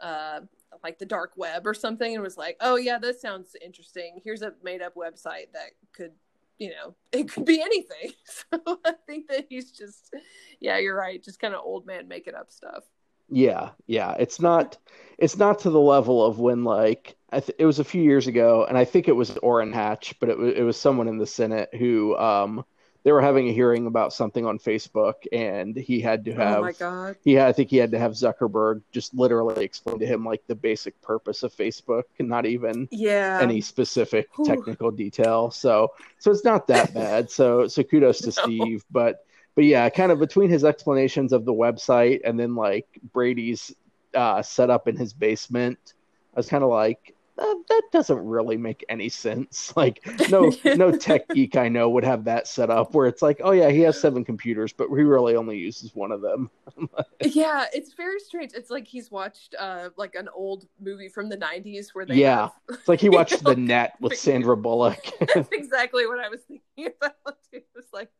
uh, 0.00 0.40
like 0.82 0.98
the 0.98 1.06
dark 1.06 1.32
web 1.36 1.66
or 1.66 1.74
something 1.74 2.14
and 2.14 2.22
was 2.22 2.36
like, 2.36 2.56
"Oh 2.60 2.76
yeah, 2.76 2.98
this 2.98 3.20
sounds 3.20 3.56
interesting. 3.64 4.20
Here's 4.24 4.42
a 4.42 4.54
made 4.62 4.82
up 4.82 4.94
website 4.94 5.52
that 5.54 5.70
could, 5.92 6.12
you 6.58 6.70
know, 6.70 6.94
it 7.12 7.30
could 7.32 7.44
be 7.44 7.60
anything." 7.60 8.12
So 8.52 8.80
I 8.84 8.94
think 9.06 9.28
that 9.28 9.46
he's 9.48 9.70
just 9.72 10.14
yeah, 10.60 10.78
you're 10.78 10.96
right, 10.96 11.22
just 11.22 11.40
kind 11.40 11.54
of 11.54 11.62
old 11.64 11.86
man 11.86 12.08
making 12.08 12.34
up 12.34 12.50
stuff. 12.50 12.84
Yeah, 13.28 13.70
yeah, 13.86 14.14
it's 14.18 14.40
not 14.40 14.76
it's 15.18 15.36
not 15.36 15.60
to 15.60 15.70
the 15.70 15.80
level 15.80 16.24
of 16.24 16.38
when 16.38 16.64
like 16.64 17.16
th- 17.32 17.50
it 17.58 17.66
was 17.66 17.78
a 17.78 17.84
few 17.84 18.02
years 18.02 18.26
ago 18.26 18.64
and 18.68 18.76
I 18.76 18.84
think 18.84 19.06
it 19.08 19.12
was 19.12 19.36
Orrin 19.38 19.72
Hatch, 19.72 20.14
but 20.20 20.28
it 20.28 20.38
was 20.38 20.54
it 20.54 20.62
was 20.62 20.76
someone 20.76 21.08
in 21.08 21.18
the 21.18 21.26
Senate 21.26 21.70
who 21.74 22.16
um 22.16 22.64
they 23.02 23.12
were 23.12 23.20
having 23.20 23.48
a 23.48 23.52
hearing 23.52 23.86
about 23.86 24.12
something 24.12 24.44
on 24.44 24.58
Facebook, 24.58 25.14
and 25.32 25.76
he 25.76 26.00
had 26.00 26.24
to 26.26 26.34
have. 26.34 26.58
Oh 26.58 26.62
my 26.62 26.72
god! 26.72 27.16
He 27.24 27.34
had, 27.34 27.48
I 27.48 27.52
think 27.52 27.70
he 27.70 27.76
had 27.76 27.90
to 27.92 27.98
have 27.98 28.12
Zuckerberg 28.12 28.82
just 28.92 29.14
literally 29.14 29.64
explain 29.64 29.98
to 30.00 30.06
him 30.06 30.24
like 30.24 30.42
the 30.46 30.54
basic 30.54 31.00
purpose 31.00 31.42
of 31.42 31.52
Facebook, 31.54 32.04
and 32.18 32.28
not 32.28 32.46
even 32.46 32.88
yeah 32.90 33.38
any 33.40 33.60
specific 33.60 34.28
technical 34.44 34.90
detail. 34.90 35.50
So, 35.50 35.92
so 36.18 36.30
it's 36.30 36.44
not 36.44 36.66
that 36.66 36.92
bad. 36.94 37.30
So, 37.30 37.68
so 37.68 37.82
kudos 37.82 38.18
to 38.20 38.26
no. 38.26 38.30
Steve, 38.30 38.84
but 38.90 39.24
but 39.54 39.64
yeah, 39.64 39.88
kind 39.88 40.12
of 40.12 40.18
between 40.18 40.50
his 40.50 40.64
explanations 40.64 41.32
of 41.32 41.44
the 41.44 41.52
website 41.52 42.20
and 42.24 42.38
then 42.38 42.54
like 42.54 42.86
Brady's 43.12 43.74
uh, 44.14 44.42
setup 44.42 44.88
in 44.88 44.96
his 44.96 45.12
basement, 45.12 45.94
I 46.34 46.38
was 46.38 46.48
kind 46.48 46.64
of 46.64 46.70
like, 46.70 47.14
that, 47.40 47.62
that 47.68 47.82
doesn't 47.90 48.18
really 48.18 48.56
make 48.56 48.84
any 48.88 49.08
sense. 49.08 49.72
Like 49.80 50.00
no 50.28 50.52
no 50.64 50.92
tech 50.92 51.26
geek 51.28 51.56
I 51.56 51.68
know 51.68 51.88
would 51.90 52.04
have 52.04 52.24
that 52.24 52.46
set 52.46 52.68
up 52.70 52.92
where 52.92 53.06
it's 53.06 53.22
like, 53.22 53.40
oh 53.42 53.52
yeah, 53.52 53.70
he 53.70 53.80
has 53.80 53.98
seven 53.98 54.24
computers, 54.24 54.72
but 54.72 54.88
he 54.88 55.02
really 55.02 55.36
only 55.36 55.56
uses 55.56 55.94
one 55.94 56.12
of 56.12 56.20
them. 56.20 56.50
yeah, 57.24 57.64
it's 57.72 57.94
very 57.94 58.20
strange. 58.20 58.52
It's 58.54 58.68
like 58.68 58.86
he's 58.86 59.10
watched 59.10 59.54
uh 59.58 59.88
like 59.96 60.16
an 60.16 60.28
old 60.34 60.66
movie 60.80 61.08
from 61.08 61.28
the 61.30 61.36
nineties 61.36 61.94
where 61.94 62.04
they 62.04 62.16
Yeah. 62.16 62.40
Have, 62.42 62.52
it's 62.68 62.88
like 62.88 63.00
he 63.00 63.08
watched 63.08 63.42
The 63.42 63.56
Net 63.56 63.94
with 64.00 64.16
Sandra 64.18 64.56
Bullock. 64.56 65.02
That's 65.34 65.48
exactly 65.52 66.06
what 66.06 66.18
I 66.18 66.28
was 66.28 66.40
thinking 66.42 66.92
about. 67.00 67.38
It 67.52 67.66
was 67.74 67.86
like 67.92 68.10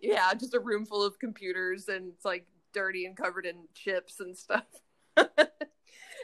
yeah, 0.00 0.34
just 0.34 0.54
a 0.54 0.60
room 0.60 0.84
full 0.84 1.04
of 1.04 1.18
computers 1.20 1.88
and 1.88 2.12
it's 2.12 2.24
like 2.24 2.46
dirty 2.72 3.06
and 3.06 3.16
covered 3.16 3.46
in 3.46 3.56
chips 3.74 4.18
and 4.20 4.36
stuff 4.36 4.64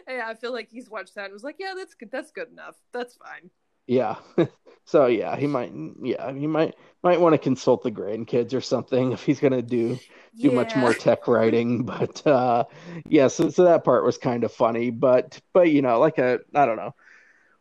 yeah, 0.09 0.27
I 0.27 0.35
feel 0.35 0.53
like 0.53 0.69
he's 0.71 0.91
watched 0.91 1.15
that 1.15 1.25
and 1.25 1.33
was 1.33 1.45
like, 1.45 1.57
yeah, 1.59 1.75
that's 1.77 1.95
good. 1.95 2.11
That's 2.11 2.31
good 2.31 2.49
enough. 2.51 2.77
That's 2.93 3.15
fine. 3.15 3.51
Yeah. 3.87 4.17
so 4.85 5.07
yeah, 5.07 5.37
he 5.37 5.47
might. 5.47 5.73
Yeah, 6.03 6.33
he 6.33 6.47
might 6.47 6.77
might 7.03 7.21
want 7.21 7.35
to 7.35 7.39
consult 7.39 7.83
the 7.83 7.91
grandkids 7.91 8.55
or 8.55 8.61
something 8.61 9.13
if 9.13 9.25
he's 9.25 9.41
gonna 9.41 9.63
do 9.63 9.99
do 10.41 10.49
yeah. 10.49 10.55
much 10.55 10.77
more 10.77 10.95
tech 10.95 11.27
writing. 11.27 11.85
But 11.91 12.27
uh, 12.27 12.65
yeah, 13.09 13.29
so 13.29 13.51
so 13.51 13.65
that 13.65 13.85
part 13.85 14.05
was 14.05 14.19
kind 14.19 14.45
of 14.45 14.53
funny. 14.53 14.91
But 14.91 15.41
but 15.53 15.71
you 15.71 15.83
know, 15.83 15.99
like 15.99 16.19
a 16.19 16.41
I 16.55 16.67
don't 16.67 16.77
know. 16.77 16.95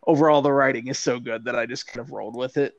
Overall, 0.05 0.41
the 0.41 0.51
writing 0.51 0.87
is 0.87 0.97
so 0.97 1.19
good 1.19 1.45
that 1.45 1.55
I 1.55 1.65
just 1.65 1.87
kind 1.87 1.99
of 1.99 2.11
rolled 2.11 2.35
with 2.35 2.57
it. 2.57 2.75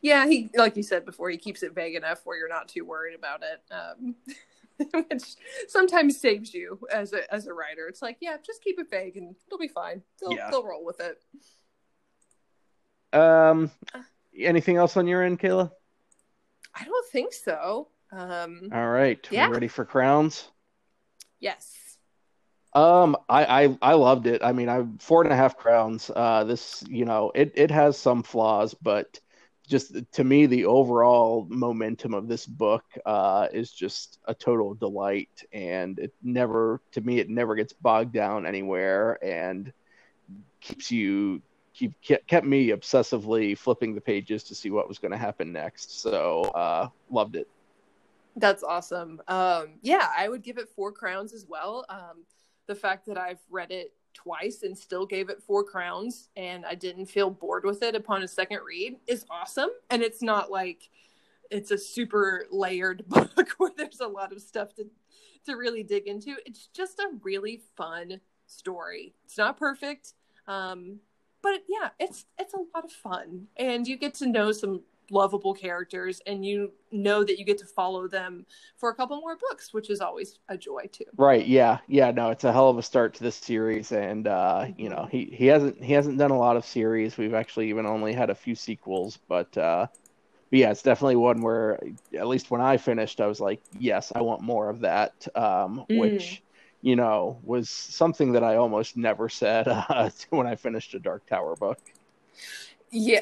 Yeah, 0.00 0.26
he 0.26 0.50
like 0.54 0.76
you 0.76 0.82
said 0.82 1.04
before, 1.04 1.30
he 1.30 1.38
keeps 1.38 1.62
it 1.62 1.74
vague 1.74 1.94
enough 1.96 2.20
where 2.24 2.38
you're 2.38 2.48
not 2.48 2.68
too 2.68 2.84
worried 2.84 3.14
about 3.14 3.42
it. 3.42 3.62
Um, 3.72 4.14
which 4.92 5.34
sometimes 5.68 6.20
saves 6.20 6.54
you 6.54 6.78
as 6.92 7.12
a 7.12 7.32
as 7.32 7.46
a 7.46 7.52
writer. 7.52 7.88
It's 7.88 8.02
like, 8.02 8.18
yeah, 8.20 8.36
just 8.44 8.62
keep 8.62 8.78
it 8.78 8.90
vague 8.90 9.16
and 9.16 9.34
it'll 9.46 9.58
be 9.58 9.68
fine. 9.68 10.02
They'll 10.20 10.32
yeah. 10.32 10.50
they'll 10.50 10.64
roll 10.64 10.84
with 10.84 11.00
it. 11.00 11.18
Um, 13.18 13.70
anything 14.38 14.76
else 14.76 14.96
on 14.96 15.06
your 15.06 15.22
end, 15.22 15.40
Kayla? 15.40 15.70
I 16.74 16.84
don't 16.84 17.06
think 17.10 17.32
so. 17.32 17.88
Um, 18.12 18.70
all 18.72 18.88
right, 18.88 19.26
yeah. 19.30 19.48
ready 19.48 19.68
for 19.68 19.84
crowns? 19.84 20.48
Yes. 21.40 21.74
Um, 22.74 23.16
I, 23.28 23.64
I 23.64 23.78
I 23.82 23.94
loved 23.94 24.26
it. 24.26 24.42
I 24.44 24.52
mean, 24.52 24.68
I 24.68 24.84
four 24.98 25.22
and 25.22 25.32
a 25.32 25.36
half 25.36 25.56
crowns. 25.56 26.10
Uh, 26.14 26.44
this 26.44 26.84
you 26.88 27.04
know 27.04 27.32
it 27.34 27.52
it 27.56 27.70
has 27.70 27.98
some 27.98 28.22
flaws, 28.22 28.74
but 28.74 29.20
just 29.68 29.94
to 30.12 30.24
me, 30.24 30.46
the 30.46 30.64
overall 30.64 31.46
momentum 31.50 32.14
of 32.14 32.26
this 32.26 32.46
book 32.46 32.84
uh, 33.04 33.48
is 33.52 33.70
just 33.70 34.18
a 34.24 34.34
total 34.34 34.74
delight, 34.74 35.44
and 35.52 35.98
it 35.98 36.12
never, 36.22 36.80
to 36.92 37.02
me, 37.02 37.18
it 37.18 37.28
never 37.28 37.54
gets 37.54 37.74
bogged 37.74 38.12
down 38.12 38.46
anywhere, 38.46 39.22
and 39.22 39.72
keeps 40.60 40.90
you 40.90 41.42
keep 41.74 41.92
kept 42.00 42.46
me 42.46 42.68
obsessively 42.68 43.56
flipping 43.56 43.94
the 43.94 44.00
pages 44.00 44.42
to 44.44 44.54
see 44.54 44.70
what 44.70 44.88
was 44.88 44.98
going 44.98 45.12
to 45.12 45.18
happen 45.18 45.52
next. 45.52 46.00
So, 46.00 46.42
uh, 46.54 46.88
loved 47.10 47.36
it. 47.36 47.46
That's 48.36 48.62
awesome. 48.62 49.20
Um, 49.28 49.74
yeah, 49.82 50.08
I 50.16 50.28
would 50.28 50.42
give 50.42 50.58
it 50.58 50.68
four 50.70 50.92
crowns 50.92 51.34
as 51.34 51.46
well. 51.46 51.84
Um, 51.90 52.24
the 52.66 52.74
fact 52.74 53.06
that 53.06 53.18
I've 53.18 53.40
read 53.50 53.70
it 53.70 53.92
twice 54.14 54.62
and 54.62 54.76
still 54.76 55.06
gave 55.06 55.28
it 55.28 55.42
four 55.42 55.64
crowns 55.64 56.28
and 56.36 56.64
I 56.66 56.74
didn't 56.74 57.06
feel 57.06 57.30
bored 57.30 57.64
with 57.64 57.82
it 57.82 57.94
upon 57.94 58.22
a 58.22 58.28
second 58.28 58.60
read 58.66 58.96
is 59.06 59.24
awesome. 59.30 59.70
And 59.90 60.02
it's 60.02 60.22
not 60.22 60.50
like 60.50 60.88
it's 61.50 61.70
a 61.70 61.78
super 61.78 62.46
layered 62.50 63.04
book 63.08 63.48
where 63.58 63.72
there's 63.76 64.00
a 64.00 64.06
lot 64.06 64.32
of 64.32 64.42
stuff 64.42 64.74
to 64.76 64.86
to 65.46 65.54
really 65.54 65.82
dig 65.82 66.06
into. 66.06 66.36
It's 66.44 66.66
just 66.66 66.98
a 66.98 67.08
really 67.22 67.62
fun 67.76 68.20
story. 68.46 69.14
It's 69.24 69.38
not 69.38 69.58
perfect. 69.58 70.14
Um, 70.46 71.00
but 71.42 71.62
yeah, 71.68 71.90
it's 71.98 72.26
it's 72.38 72.54
a 72.54 72.64
lot 72.74 72.84
of 72.84 72.92
fun 72.92 73.46
and 73.56 73.86
you 73.86 73.96
get 73.96 74.14
to 74.14 74.26
know 74.26 74.52
some 74.52 74.82
lovable 75.10 75.54
characters 75.54 76.20
and 76.26 76.44
you 76.44 76.72
know 76.90 77.24
that 77.24 77.38
you 77.38 77.44
get 77.44 77.58
to 77.58 77.66
follow 77.66 78.08
them 78.08 78.44
for 78.76 78.90
a 78.90 78.94
couple 78.94 79.18
more 79.20 79.36
books 79.36 79.72
which 79.72 79.90
is 79.90 80.00
always 80.00 80.38
a 80.48 80.56
joy 80.56 80.88
too. 80.92 81.04
Right 81.16 81.46
yeah 81.46 81.78
yeah 81.86 82.10
no 82.10 82.30
it's 82.30 82.44
a 82.44 82.52
hell 82.52 82.68
of 82.68 82.78
a 82.78 82.82
start 82.82 83.14
to 83.14 83.22
this 83.22 83.36
series 83.36 83.92
and 83.92 84.26
uh 84.26 84.66
you 84.76 84.88
know 84.88 85.08
he 85.10 85.24
he 85.32 85.46
hasn't 85.46 85.82
he 85.82 85.92
hasn't 85.92 86.18
done 86.18 86.30
a 86.30 86.38
lot 86.38 86.56
of 86.56 86.64
series. 86.64 87.16
We've 87.16 87.34
actually 87.34 87.68
even 87.68 87.86
only 87.86 88.12
had 88.12 88.30
a 88.30 88.34
few 88.34 88.54
sequels 88.54 89.18
but 89.28 89.56
uh 89.56 89.86
but 90.50 90.58
yeah 90.58 90.70
it's 90.70 90.82
definitely 90.82 91.16
one 91.16 91.40
where 91.42 91.78
at 92.16 92.26
least 92.26 92.50
when 92.50 92.60
i 92.60 92.76
finished 92.76 93.20
i 93.20 93.26
was 93.26 93.38
like 93.38 93.60
yes 93.78 94.12
i 94.14 94.22
want 94.22 94.40
more 94.40 94.70
of 94.70 94.80
that 94.80 95.28
um 95.34 95.84
mm. 95.90 95.98
which 95.98 96.42
you 96.80 96.96
know 96.96 97.38
was 97.42 97.68
something 97.68 98.32
that 98.32 98.42
i 98.42 98.56
almost 98.56 98.96
never 98.96 99.28
said 99.28 99.68
uh, 99.68 100.08
when 100.30 100.46
i 100.46 100.54
finished 100.54 100.94
a 100.94 100.98
dark 100.98 101.26
tower 101.26 101.54
book. 101.56 101.78
Yeah 102.90 103.20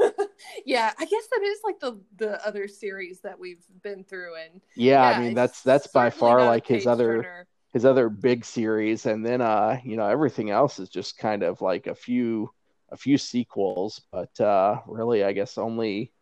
yeah, 0.66 0.92
I 0.98 1.04
guess 1.04 1.26
that 1.30 1.42
is 1.42 1.60
like 1.64 1.80
the 1.80 2.00
the 2.16 2.46
other 2.46 2.68
series 2.68 3.20
that 3.20 3.38
we've 3.38 3.64
been 3.82 4.04
through, 4.04 4.36
and 4.36 4.60
yeah, 4.76 5.10
yeah 5.10 5.18
I 5.18 5.20
mean 5.20 5.34
that's 5.34 5.62
that's 5.62 5.86
by 5.88 6.10
far 6.10 6.44
like 6.44 6.66
his 6.66 6.86
other 6.86 7.22
turner. 7.22 7.46
his 7.72 7.84
other 7.84 8.08
big 8.08 8.44
series, 8.44 9.06
and 9.06 9.24
then 9.24 9.40
uh, 9.40 9.78
you 9.84 9.96
know, 9.96 10.06
everything 10.06 10.50
else 10.50 10.78
is 10.78 10.88
just 10.88 11.18
kind 11.18 11.42
of 11.42 11.60
like 11.60 11.86
a 11.86 11.94
few 11.94 12.50
a 12.90 12.96
few 12.96 13.18
sequels, 13.18 14.02
but 14.10 14.40
uh, 14.40 14.80
really, 14.86 15.24
I 15.24 15.32
guess 15.32 15.58
only 15.58 16.12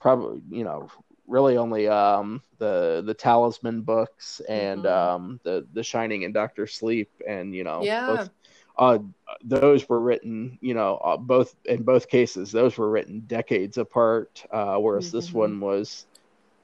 probably 0.00 0.42
you 0.50 0.64
know 0.64 0.88
really 1.26 1.56
only 1.56 1.88
um 1.88 2.42
the 2.58 3.02
the 3.04 3.14
talisman 3.14 3.82
books 3.82 4.40
and 4.48 4.84
mm-hmm. 4.84 5.16
um 5.16 5.40
the 5.42 5.66
the 5.72 5.82
shining 5.82 6.24
and 6.24 6.32
doctor 6.32 6.66
sleep 6.66 7.10
and 7.26 7.54
you 7.54 7.64
know 7.64 7.82
yeah 7.82 8.06
both, 8.06 8.30
uh, 8.78 8.98
those 9.42 9.88
were 9.88 10.00
written, 10.00 10.58
you 10.60 10.74
know, 10.74 10.96
uh, 10.96 11.16
both 11.16 11.54
in 11.64 11.82
both 11.82 12.08
cases, 12.08 12.52
those 12.52 12.76
were 12.76 12.90
written 12.90 13.20
decades 13.20 13.78
apart, 13.78 14.44
uh, 14.50 14.76
whereas 14.76 15.08
mm-hmm. 15.08 15.16
this 15.16 15.32
one 15.32 15.60
was 15.60 16.06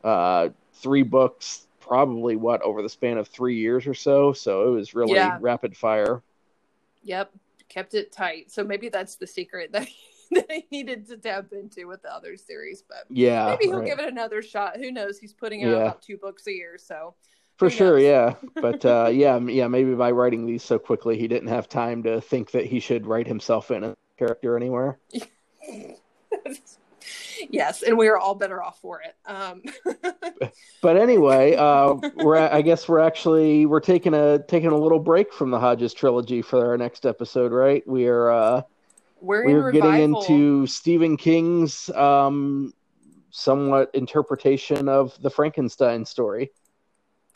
uh, 0.05 0.49
three 0.75 1.03
books, 1.03 1.67
probably 1.81 2.37
what 2.37 2.61
over 2.63 2.83
the 2.83 2.89
span 2.89 3.19
of 3.19 3.29
three 3.29 3.57
years 3.57 3.87
or 3.87 3.95
so. 3.95 4.33
So 4.33 4.69
it 4.69 4.71
was 4.71 4.95
really 4.95 5.15
yeah. 5.15 5.39
rapid 5.41 5.77
fire. 5.77 6.23
Yep, 7.05 7.33
kept 7.69 7.95
it 7.95 8.13
tight. 8.13 8.51
So 8.51 8.63
maybe 8.63 8.89
that's 8.89 9.17
the 9.17 9.27
secret 9.27 9.73
that. 9.73 9.89
that 10.33 10.47
I 10.49 10.65
needed 10.73 11.07
to 11.09 11.19
tap 11.19 11.53
into 11.53 11.87
with 11.87 12.01
the 12.01 12.11
other 12.11 12.39
series, 12.39 12.83
but 12.89 13.05
yeah, 13.11 13.51
maybe 13.51 13.67
he'll 13.67 13.81
right. 13.81 13.87
give 13.87 13.99
it 13.99 14.09
another 14.09 14.41
shot. 14.41 14.79
Who 14.79 14.91
knows? 14.91 15.19
He's 15.19 15.35
putting 15.35 15.63
out 15.63 15.69
yeah. 15.69 15.77
about 15.77 16.01
two 16.01 16.17
books 16.17 16.47
a 16.47 16.53
year, 16.53 16.79
so 16.79 17.15
for 17.63 17.71
sure, 17.71 17.99
yeah. 17.99 18.35
But 18.55 18.85
uh, 18.85 19.09
yeah, 19.13 19.39
yeah, 19.39 19.69
maybe 19.69 19.95
by 19.95 20.11
writing 20.11 20.47
these 20.47 20.63
so 20.63 20.79
quickly, 20.79 21.19
he 21.19 21.29
didn't 21.29 21.49
have 21.49 21.69
time 21.69 22.03
to 22.05 22.21
think 22.21 22.51
that 22.53 22.67
he 22.67 22.81
should 22.81 23.07
write 23.07 23.27
himself 23.27 23.71
in 23.71 23.85
a 23.85 23.97
character 24.19 24.57
anywhere. 24.57 24.99
yes, 27.51 27.83
and 27.83 27.97
we 27.97 28.09
are 28.09 28.19
all 28.19 28.35
better 28.35 28.63
off 28.63 28.81
for 28.81 29.01
it. 29.03 29.15
Um. 29.27 29.63
but 30.83 30.97
anyway, 30.97 31.55
uh, 31.55 31.95
we're 32.17 32.37
I 32.37 32.63
guess 32.63 32.89
we're 32.89 33.01
actually 33.01 33.67
we're 33.67 33.81
taking 33.81 34.15
a 34.15 34.41
taking 34.41 34.71
a 34.71 34.77
little 34.77 35.01
break 35.01 35.33
from 35.33 35.51
the 35.51 35.61
Hodges 35.61 35.95
trilogy 35.95 36.43
for 36.43 36.67
our 36.67 36.77
next 36.77 37.07
episode, 37.07 37.53
right? 37.53 37.87
We 37.87 38.07
are 38.09 38.31
uh, 38.31 38.63
we're, 39.21 39.45
we're 39.47 39.73
getting 39.73 40.01
into 40.01 40.67
Stephen 40.67 41.17
King's 41.17 41.89
um, 41.91 42.75
somewhat 43.31 43.91
interpretation 43.95 44.89
of 44.89 45.17
the 45.23 45.31
Frankenstein 45.31 46.05
story. 46.05 46.51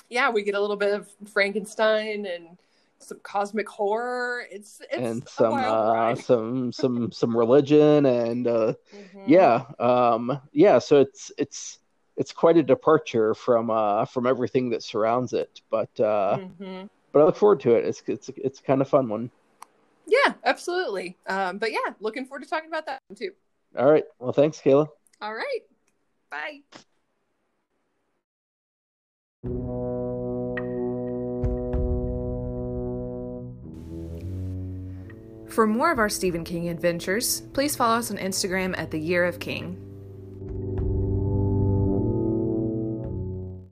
Yeah, 0.09 0.31
we 0.31 0.42
get 0.42 0.55
a 0.55 0.61
little 0.61 0.77
bit 0.77 0.95
of 0.95 1.09
Frankenstein 1.33 2.27
and 2.27 2.57
some 2.99 3.21
cosmic 3.23 3.69
horror. 3.69 4.45
It's, 4.51 4.81
it's 4.90 4.97
and 4.97 5.29
some 5.29 5.55
uh, 5.55 6.14
some 6.14 6.73
some 6.73 7.12
some 7.12 7.37
religion 7.37 8.07
and 8.07 8.47
uh, 8.47 8.75
mm-hmm. 8.95 9.23
yeah, 9.27 9.64
um, 9.79 10.40
yeah. 10.53 10.79
So 10.79 11.01
it's 11.01 11.33
it's 11.38 11.79
it's 12.16 12.33
quite 12.33 12.57
a 12.57 12.62
departure 12.62 13.35
from 13.35 13.71
uh, 13.71 14.05
from 14.07 14.27
everything 14.27 14.71
that 14.71 14.83
surrounds 14.83 15.33
it, 15.33 15.61
but 15.71 15.90
uh, 16.01 16.38
mm-hmm. 16.40 16.87
but 17.12 17.21
I 17.21 17.25
look 17.25 17.37
forward 17.37 17.61
to 17.61 17.75
it. 17.75 17.85
It's 17.85 18.03
it's 18.07 18.31
it's 18.37 18.61
kind 18.61 18.81
of 18.81 18.88
fun 18.88 19.09
one. 19.09 19.31
Yeah, 20.07 20.35
absolutely. 20.45 21.16
Um, 21.27 21.59
but 21.59 21.73
yeah, 21.73 21.92
looking 22.01 22.25
forward 22.25 22.45
to 22.45 22.49
talking 22.49 22.69
about 22.69 22.87
that 22.87 23.01
too. 23.16 23.33
All 23.77 23.90
right. 23.90 24.05
Well, 24.19 24.33
thanks, 24.33 24.61
Kayla. 24.61 24.88
All 25.21 25.35
right. 25.35 25.61
Bye. 26.31 26.62
For 35.57 35.66
more 35.66 35.90
of 35.90 35.99
our 35.99 36.11
Stephen 36.11 36.45
King 36.45 36.69
adventures, 36.69 37.40
please 37.55 37.75
follow 37.75 37.97
us 37.97 38.11
on 38.11 38.19
Instagram 38.19 38.77
at 38.77 38.90
The 38.90 39.01
Year 39.01 39.25
of 39.25 39.40
King. 39.40 39.86